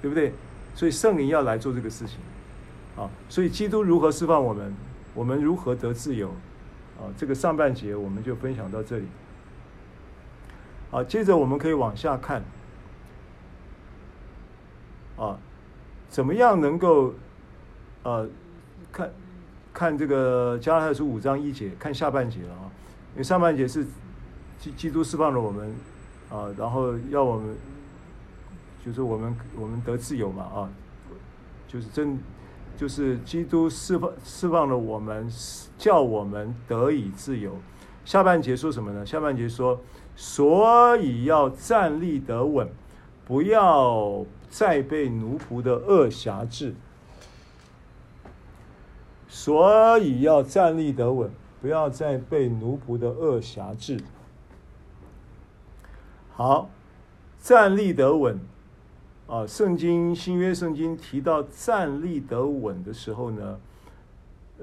[0.00, 0.32] 对不对？
[0.74, 2.16] 所以圣灵要来做这个事情，
[2.96, 4.72] 啊，所以基督如何释放我们，
[5.18, 6.28] 我们如何得自由，
[6.96, 9.06] 啊，这个上半节我们就分享到这里，
[10.92, 12.44] 啊，接着我们可以往下看，
[15.16, 15.36] 啊，
[16.08, 17.14] 怎么样能够，
[18.04, 18.28] 呃。
[18.90, 19.10] 看，
[19.74, 22.72] 看这个加拉太书五章一节，看下半节了啊，
[23.12, 23.84] 因为上半节是
[24.58, 25.74] 基基督释放了我们
[26.30, 27.54] 啊，然后要我们
[28.82, 30.70] 就是我们我们得自由嘛啊，
[31.68, 32.18] 就是真
[32.78, 35.28] 就是基督释放释放了我们，
[35.76, 37.56] 叫我们得以自由。
[38.04, 39.04] 下半节说什么呢？
[39.04, 39.80] 下半节说，
[40.14, 42.70] 所以要站立得稳，
[43.26, 46.76] 不要再被奴仆的恶挟制。
[49.26, 51.30] 所以要站立得稳，
[51.60, 54.00] 不要再被奴仆的恶挟制。
[56.30, 56.70] 好，
[57.40, 58.38] 站立得稳
[59.28, 59.46] 啊！
[59.46, 63.60] 圣经新约圣经提到站立得稳的时候呢，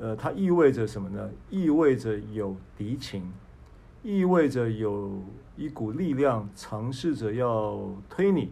[0.01, 1.29] 呃，它意味着什么呢？
[1.49, 3.31] 意味着有敌情，
[4.03, 5.11] 意味着有
[5.55, 7.79] 一股力量尝试着要
[8.09, 8.51] 推你，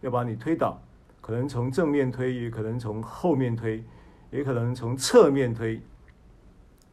[0.00, 0.80] 要把你推倒，
[1.20, 3.84] 可能从正面推，也可能从后面推。
[4.30, 5.80] 也可能从侧面推，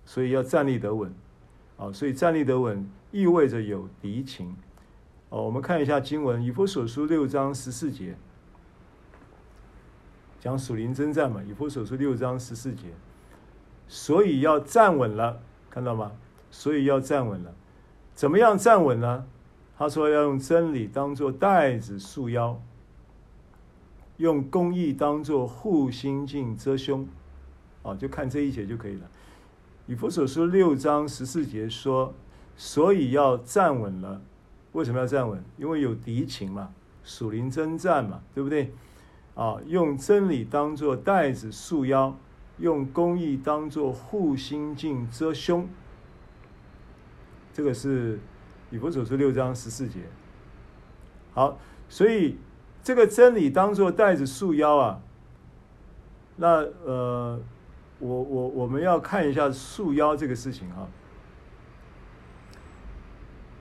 [0.06, 1.14] 所以要站立得稳，
[1.76, 4.56] 啊，所以站立得稳意味着有敌情，
[5.36, 8.16] 哦，我们看一下经文，以弗所书六章十四节，
[10.40, 12.94] 讲属灵征战嘛，以弗所书六章十四节，
[13.86, 16.14] 所以要站稳了，看到吗？
[16.50, 17.54] 所以要站稳了，
[18.14, 19.26] 怎么样站稳呢？
[19.78, 22.58] 他说要用真理当作带子束腰，
[24.16, 27.06] 用公义当作护心镜遮胸。
[27.84, 29.12] 啊，就看这一节就可以了。
[29.86, 32.14] 以弗所书六章十四节说，
[32.56, 34.22] 所以要站稳了。
[34.76, 35.44] 为什么要站稳？
[35.58, 36.70] 因为有敌情嘛，
[37.04, 38.74] 属灵征战嘛，对不对？
[39.34, 42.16] 啊，用真理当作带子束腰，
[42.60, 45.68] 用公义当作护心镜遮胸。
[47.54, 48.20] 这个是
[48.70, 50.02] 以弗所书六章十四节。
[51.34, 51.58] 好，
[51.90, 52.38] 所以
[52.84, 55.02] 这个真理当作带子束腰啊，
[56.36, 56.48] 那
[56.84, 57.42] 呃。
[57.98, 60.86] 我我我们要看一下束腰这个事情哈。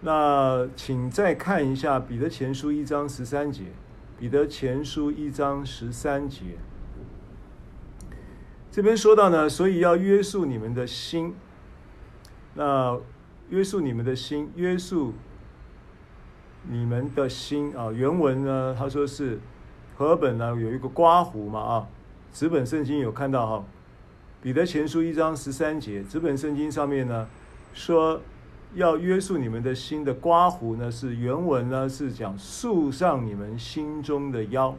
[0.06, 3.64] 那请再看一下彼得前书一章十三节，
[4.18, 6.59] 彼得前书一章十三节，
[8.70, 11.35] 这边说到呢，所以要约束你们的心。
[12.52, 13.01] 那
[13.48, 15.14] 约束你们的心，约束
[16.68, 17.90] 你们的心啊。
[17.90, 19.40] 原文呢，他说是
[19.97, 21.89] 和本呢有一个刮胡嘛啊，
[22.31, 23.64] 纸本圣经有看到哈。
[24.43, 27.26] 彼得前书一章十三节，这本圣经上面呢
[27.72, 28.20] 说
[28.74, 34.74] 要约束你们的心的刮胡呢是原文呢是讲束上你们心中的腰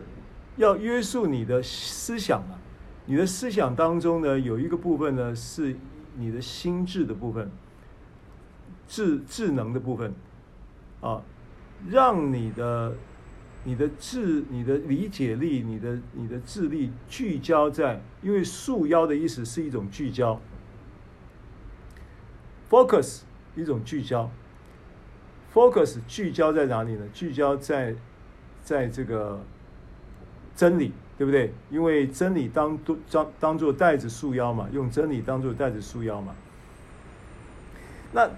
[0.58, 2.60] 要约束你的思想啊，
[3.06, 5.76] 你的思想当中呢有一个部分呢是
[6.18, 7.50] 你的心智的部分。
[8.88, 10.14] 智智能的部分，
[11.00, 11.22] 啊，
[11.90, 12.94] 让你的、
[13.64, 20.40] 你的智、你的理解力、你的、你的智力聚焦在，因为束腰的意思是一种聚焦
[22.70, 23.22] ，focus
[23.56, 24.30] 一种聚焦
[25.54, 27.06] ，focus 聚焦在哪里呢？
[27.14, 27.96] 聚焦在，
[28.64, 29.40] 在这个
[30.56, 31.54] 真理，对不对？
[31.70, 32.80] 因为真理当
[33.10, 36.36] 当当做袋子束腰嘛，用真理当做袋子束腰嘛，
[38.12, 38.30] 那。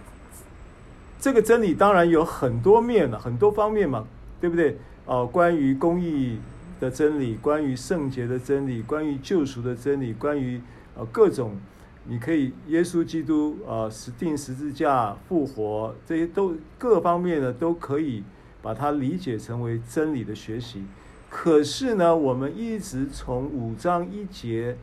[1.19, 4.05] 这个真理当然有很多面了，很多方面嘛，
[4.41, 4.77] 对不对？
[5.05, 6.39] 哦、关于公义
[6.79, 10.61] 的真理，关于圣洁的真理，关于救赎的真理，关于
[10.95, 11.57] 呃各种，
[12.05, 18.23] 你可以耶稣基督啊，死、呃、钉十字架复活，这些都各方面呢都可以
[18.61, 20.83] 把它理解成为真理的学习。
[21.29, 24.77] 可是呢，我们一直从五章一节，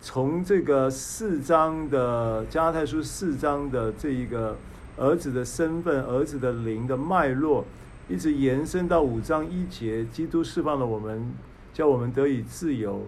[0.00, 4.56] 从这个四章的加太书四章的这一个。
[4.96, 7.64] 儿子的身份，儿子的灵的脉络，
[8.06, 11.24] 一直延伸到五章一节，基督释放了我们，
[11.72, 13.00] 叫我们得以自由。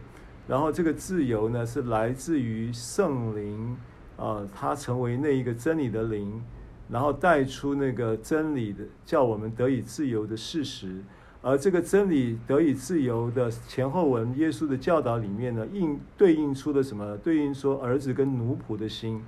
[0.48, 3.76] 然后这个自由呢，是来自于圣灵，
[4.16, 6.42] 啊、他成为那一个真理的灵，
[6.88, 11.02] 然后带出那个真理的，叫我们得以自由的事实。
[11.42, 17.16] 而这个真理得以自由的前后文，耶稣的教导里面呢，应对应出了什么？
[17.18, 19.22] 对应说儿子跟奴仆的心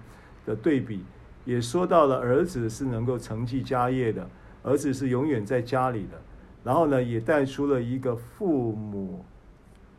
[0.46, 1.04] 的对比。
[1.44, 4.28] 也说到了儿子是能够承继家业的，
[4.62, 6.20] 儿子是永远在家里的。
[6.64, 9.24] 然后呢，也带出了一个父母、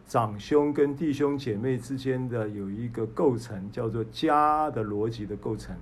[0.05, 5.75] 长兄跟弟兄姐妹之间的有一个构成，叫做家的逻辑的构成。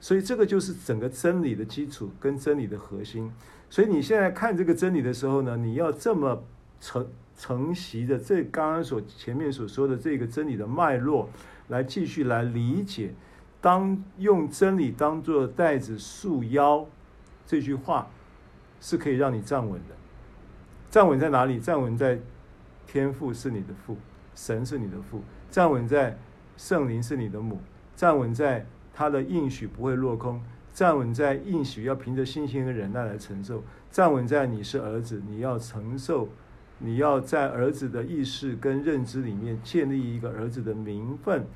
[0.00, 3.30] 所以这个就是整个真理的基础跟真理的核心。
[3.70, 6.42] 所以你现在看这个真理的时候呢，你要这么
[6.80, 7.06] 承
[7.36, 11.28] 承袭的这刚刚所前面所说的这个真理的脉络，
[11.68, 13.12] 来继续来理解。
[13.60, 16.86] 当用真理当做带子束腰，
[17.46, 18.08] 这句话
[18.80, 19.94] 是可以让你站稳的。
[20.90, 21.58] 站稳在哪里？
[21.58, 22.18] 站稳在
[22.86, 23.96] 天父是你的父，
[24.34, 25.20] 神是你的父；
[25.50, 26.18] 站稳在
[26.56, 27.56] 圣灵是你的母；
[27.94, 30.40] 站稳在他的应许不会落空；
[30.72, 33.58] 站稳在应许要凭着信心和忍耐来承受；
[33.90, 36.28] 站稳在你是儿子，你要承受，
[36.78, 41.46] 你要在儿子的意识跟认知里面建立一个儿子的名分，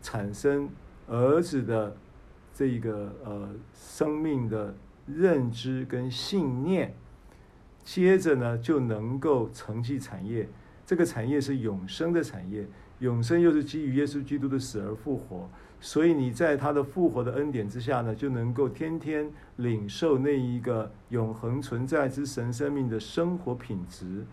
[0.00, 0.68] 产生。
[1.08, 1.94] 儿子的
[2.54, 4.72] 这个呃生命的
[5.16, 6.94] 认知跟信念，
[7.84, 10.48] 接着呢就能够承继产业。
[10.84, 12.66] 这个产业是永生的产业，
[12.98, 15.48] 永生又是基于耶稣基督的死而复活。
[15.80, 24.24] 所以你在他的复活的恩典之下呢，就能够天天领受那一个永恒存在之神生命的生活品质。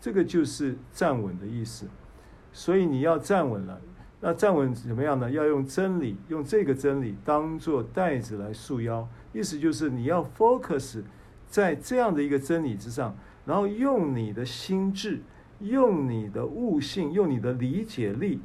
[0.00, 1.86] 这个就是站稳的意思。
[2.52, 3.80] 所以你要站稳了。
[4.20, 5.30] 那站稳怎么样呢？
[5.30, 11.02] 要用真理，用这个真理当做带子来束腰，意思就是你要 focus
[11.48, 15.20] 在这样的一个真理之上，然后用你的心智，
[15.60, 18.40] 用你的悟性，用你的理解力，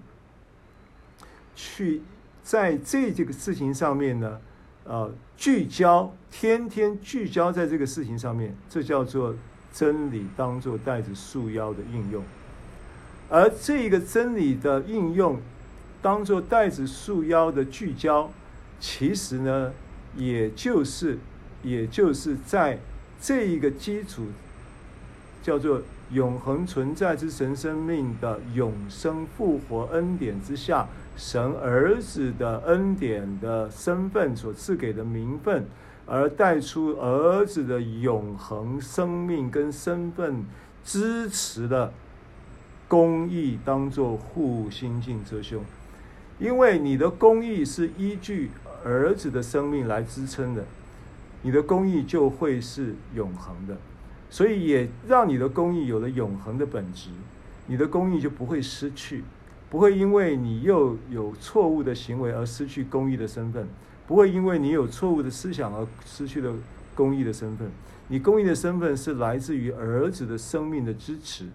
[1.55, 2.01] 去
[2.43, 4.39] 在这这个事情上面呢，
[4.85, 9.35] 呃，聚焦，天天聚焦在这个事情上面，这叫做
[9.72, 12.23] 真理当做带子束腰的应用，
[13.30, 15.39] 而这个真理的应用。
[16.01, 18.30] 当做带子束腰的聚焦，
[18.77, 19.72] 其实呢，
[20.15, 21.18] 也就是，
[21.64, 22.80] 也就是在
[23.22, 24.23] 这一个基础，
[25.41, 25.81] 叫做
[26.11, 35.65] 永恒存在之神生命的永生复活恩典之下，神儿子的恩典的身份所赐给的名分，
[36.06, 40.45] 而带出儿子的永恒生命跟身份
[40.84, 41.94] 支持的
[42.88, 45.64] 公义，当做护心镜遮胸。
[46.40, 48.52] 因为你的公义是依据
[48.84, 50.65] 儿子的生命来支撑的，
[51.41, 53.77] 你的公义就会是永恒的，
[54.30, 57.10] 所以也让你的公义有了永恒的本质，
[57.68, 59.23] 你的公义就不会失去，
[59.69, 63.68] 不会因为你又有错误的行为而失去公义的身份，
[64.07, 66.53] 不会因为你有错误的思想而失去了
[66.93, 67.69] 公义的身份。
[68.10, 71.47] 你公义的身份是来自于儿子的生命的支持，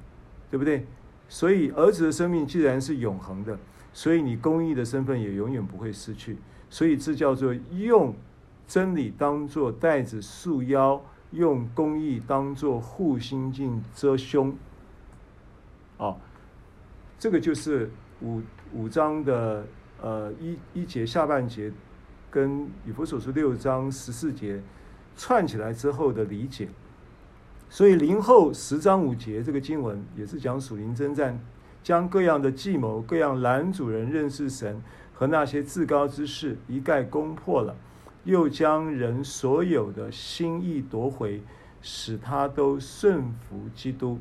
[0.50, 0.86] 对不对？
[1.28, 3.58] 所以儿子的生命既然是永恒的。
[3.94, 6.36] 所以你公义的身份也永远不会失去，
[6.70, 8.14] 所以这叫做用
[8.66, 11.00] 真理当做带子束腰，
[11.30, 14.54] 用公义当作护心镜遮胸。
[15.96, 16.16] 哦，
[17.18, 17.90] 这个就是
[18.20, 18.42] 五
[18.72, 19.66] 五章的
[20.00, 21.72] 呃一一节下半节，
[22.30, 24.62] 跟以弗所书六章十四节
[25.16, 26.68] 串起来之后的理解。
[27.70, 31.38] 所以灵后十章五节这个经文也是讲属灵征战，
[31.82, 34.82] 将各样的计谋、各样拦阻人认识神
[35.18, 37.74] 和那些至高之事一概攻破了，
[38.22, 41.42] 又将人所有的心意夺回，
[41.82, 44.16] 使他都顺服基督。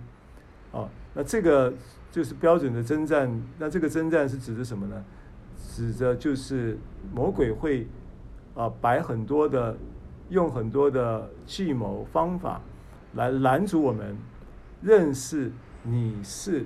[0.72, 0.90] 啊。
[1.14, 1.72] 那这个
[2.12, 3.32] 就是标准的征战。
[3.60, 5.06] 那这个征战是指的什么呢？
[5.56, 6.80] 指的就是
[7.14, 7.88] 魔鬼会
[8.56, 9.78] 啊摆很多的，
[10.30, 12.60] 用很多的计谋方法
[13.14, 14.18] 来拦阻我们
[14.82, 15.52] 认识
[15.84, 16.66] 你是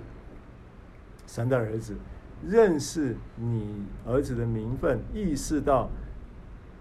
[1.27, 1.97] 神的儿子，
[2.47, 5.89] 认识你儿子的名分，意识到。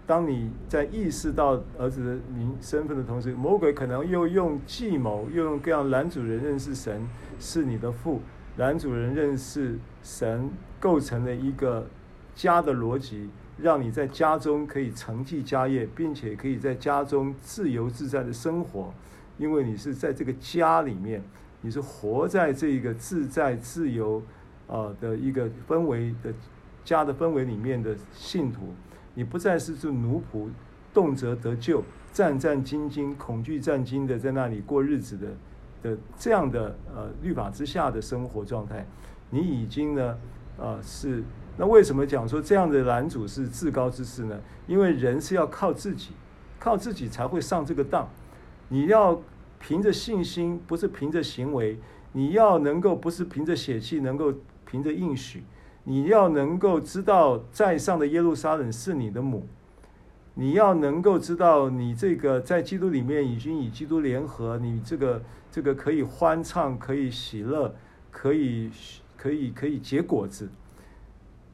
[0.07, 7.07] 当你在意识到儿子的名身份的同时，魔鬼可能又用计谋，又用各样男主人认识神
[7.39, 8.19] 是你的父，
[8.57, 10.49] 男主人认识神
[10.81, 11.87] 构成了一个
[12.35, 18.93] 家的逻辑，让你在家中可以承继家业，并且可以在家中自由自在的生活，
[19.37, 21.23] 因为你是在这个家里面，
[21.61, 24.21] 你是活在这个自在自由
[24.71, 26.33] 啊的一个氛围的
[26.83, 28.73] 家的氛围里面的信徒。
[29.13, 30.47] 你不再是做奴仆，
[30.93, 31.83] 动辄得咎，
[32.13, 35.27] 战战兢兢、恐惧战兢的在那里过日子的
[35.83, 38.87] 的这样的呃律法之下的生活状态，
[39.29, 40.17] 你已经呢
[40.57, 41.23] 啊、是
[41.57, 44.39] 那为什么讲说这样的男主是至高之士呢？
[44.67, 46.11] 因为人是要靠自己，
[46.59, 48.07] 靠自己才会上这个当。
[48.69, 49.19] 你要
[49.59, 51.75] 凭着信心，不是凭着行为；
[52.13, 54.33] 你要能够不是凭着血气，能够
[54.71, 55.43] 凭着应许。
[55.83, 59.41] 你要能够知道，在上的耶路撒冷是你的母；
[60.35, 65.21] 你要能够知道，你这个在基督里面已经与基督联合，你这个
[65.51, 67.75] 这个可以欢唱，可以喜乐，
[68.11, 68.69] 可以
[69.17, 70.49] 可以可以结果子。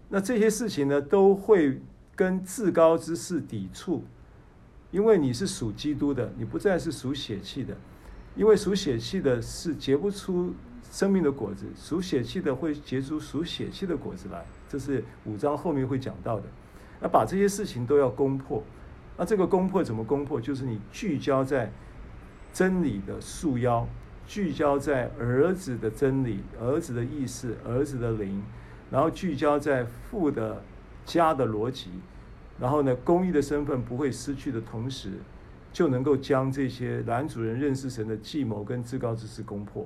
[0.10, 1.82] 那这些事情呢，都会
[2.16, 4.04] 跟至高之事抵触，
[4.92, 7.76] 因为你是属基督的，你不再是属血气的，
[8.36, 10.54] 因为属血气的是结不出。
[10.92, 16.44] 生命的果子，属血气的会结出属血气的果子来，这是五章后面会讲到的。
[17.00, 18.64] 那把这些事情都要攻破，
[19.18, 20.42] 那这个攻破怎么攻破？
[20.42, 21.72] 就是你聚焦在
[22.52, 23.88] 真理的束腰，
[24.26, 28.42] 聚焦在儿子的真理、儿子的意思、儿子的灵，
[28.90, 30.64] 然后聚焦在父的
[31.06, 31.92] 家的逻辑，
[32.60, 35.12] 然后呢，公义的身份不会失去的同时，
[35.72, 39.86] 就能够将这些男主人认识神的计谋跟至高之事攻破。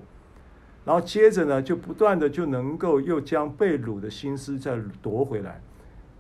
[0.83, 5.61] 然后接着呢，就不断的就能够又将被掳的心思再夺回来，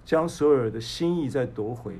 [0.05, 1.95] 将所有的心意再夺回，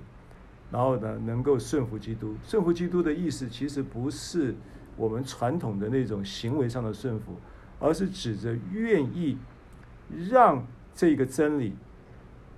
[0.72, 2.36] 然后呢，能够顺服基督。
[2.44, 4.54] 顺服基督的意思其实不是
[4.96, 7.36] 我们传统的那种行为上的顺服，
[7.80, 9.40] 而是指着愿意
[10.30, 11.74] 让这个真理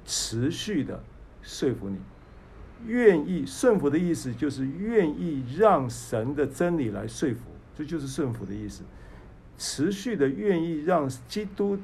[0.05, 1.01] 持续的
[1.41, 1.97] 说服你。
[2.85, 7.43] 愿意顺服的意思就是愿意让神的真理来说服，
[7.73, 8.83] 这就是顺服的意思。
[9.63, 11.79] 持续的愿意让基督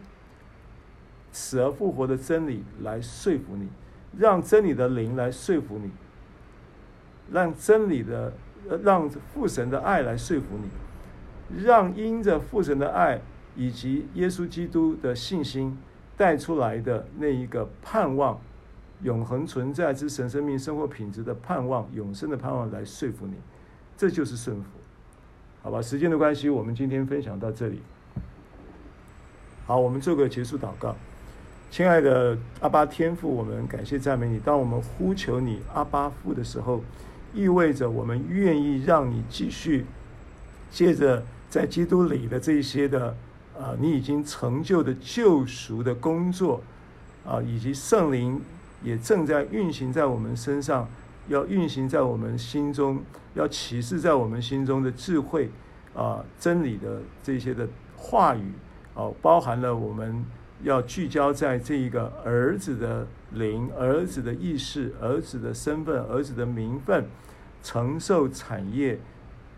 [1.31, 3.69] 死而复活的真理来说服你，
[4.17, 5.89] 让真理的灵来说服你，
[7.31, 8.33] 让真理的
[8.83, 13.21] 让父神的爱来说服你，让因着父神的爱
[13.55, 15.77] 以及耶稣基督的信心
[16.17, 18.41] 带出来的那一个盼望，
[19.03, 23.35] 永恒存在之神生命生活品质的盼望，永生的盼望来说服你，
[23.95, 24.78] 这就是顺服。
[25.61, 27.81] 好吧，时间的关系，我们今天分享到这里。
[29.65, 30.95] 好，我们做个结束祷告。
[31.69, 34.39] 亲爱的阿巴天父，我们感谢赞美你。
[34.39, 36.81] 当我们呼求你阿巴父的时候，
[37.33, 39.85] 意味着我们愿意让你继续
[40.71, 43.15] 借着在基督里的这些的
[43.59, 46.61] 啊，你已经成就的救赎的工作
[47.25, 48.41] 啊，以及圣灵
[48.81, 50.87] 也正在运行在我们身上。
[51.29, 53.01] 要运行在我们心中，
[53.35, 55.49] 要启示在我们心中的智慧
[55.95, 58.51] 啊，真理的这些的话语
[58.93, 60.25] 啊，包含了我们
[60.63, 67.05] 要聚焦在这一个儿子的灵、儿子的意识、儿子的身份、儿子的名分，
[67.61, 68.99] 承受产业，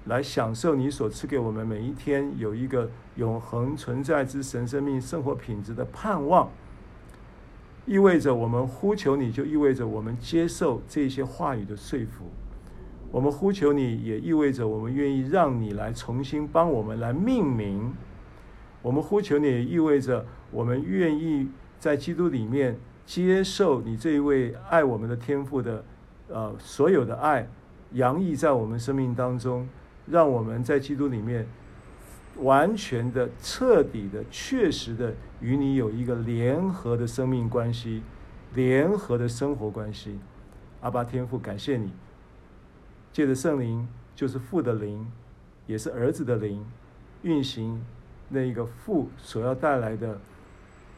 [0.06, 6.50] 来享受你所赐给我们每一天有一个永恒存在之神生命生活品质的盼望。
[7.86, 12.26] 意味着我们呼求你，就意味着我们接受这些话语的说服。
[13.12, 17.94] 我们呼求你，也意味着我们愿意让你来重新帮我们来命名。
[18.82, 21.50] 我们呼求你，也意味着我们愿意
[21.80, 25.84] 在基督里面接受你这一位爱我们的天父的
[26.30, 27.50] 呃所有的爱，
[27.94, 29.68] 洋溢在我们生命当中，
[30.06, 31.46] 让我们在基督里面
[32.38, 38.02] 完全的、彻底的、确实的与你有一个联合的生命关系、
[38.56, 40.20] 联合的生活关系。
[40.82, 41.92] 阿爸天父，感谢你，
[43.14, 45.06] 借着圣灵，就是父的灵，
[45.68, 46.66] 也是儿子的灵，
[47.22, 47.84] 运行
[48.30, 50.20] 那一个父所要带来的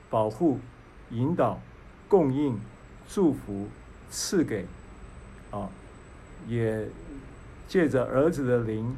[0.10, 0.60] 保护、
[1.10, 1.60] 引导、
[2.07, 2.57] 供应、
[3.07, 3.68] 祝福、
[4.10, 4.65] 赐给，
[5.51, 5.68] 啊，
[6.47, 6.88] 也
[7.68, 8.95] 借着儿子的灵，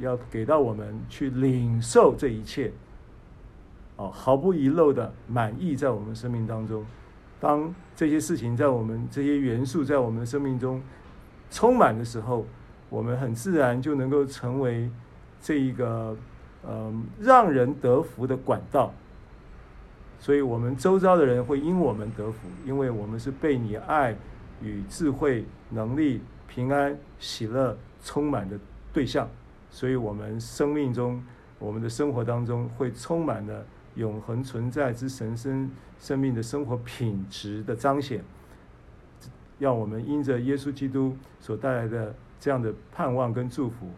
[0.00, 2.72] 要给到我们去领受这一切，
[3.96, 6.84] 啊，毫不遗漏的满意在我们生命当中。
[7.40, 10.82] 当这些事情在我们这些元素在我们生命中
[11.50, 12.44] 充满的时候，
[12.88, 14.90] 我们很自然就能够成为
[15.40, 16.16] 这一个
[16.66, 18.92] 呃让人得福的管道。
[20.20, 24.16] 所以，我们周遭的人会因我们得福，因为我们是被你爱
[24.60, 28.58] 与智慧、能力、平安、喜乐充满的
[28.92, 29.28] 对象。
[29.70, 31.22] 所以，我们生命中、
[31.58, 33.64] 我们的生活当中会充满了
[33.96, 35.70] 永恒存在之神圣。
[36.00, 38.22] 生命的生活品质的彰显，
[39.58, 43.90] 让我们因着耶稣基督所带来的这样的盼望跟祝福，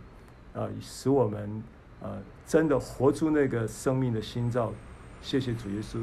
[0.55, 1.63] 啊，使我们
[2.03, 2.17] 啊
[2.47, 4.73] 真的活出那个生命的心照。
[5.21, 5.99] 谢谢主耶稣，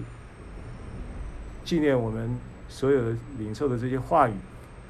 [1.66, 2.30] 纪念我们
[2.70, 4.34] 所有的领受的这些话语，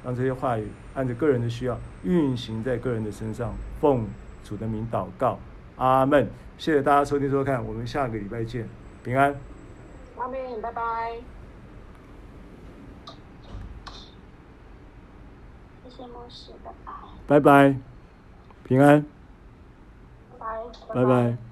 [0.04, 3.54] 让这些话语按着个人的需要运行在个人的身上。
[3.80, 4.04] 奉
[4.48, 5.38] 主的名祷告，
[5.76, 6.26] 阿门。
[6.56, 8.66] 谢谢大家收听收看，我们下个礼拜见，
[9.04, 9.38] 平安。
[10.16, 11.18] 阿门，拜拜。
[15.84, 16.92] 谢谢牧师的爱。
[17.26, 17.76] 拜拜，
[18.64, 19.04] 平安。
[20.38, 20.94] 拜拜。
[20.94, 21.47] 拜拜。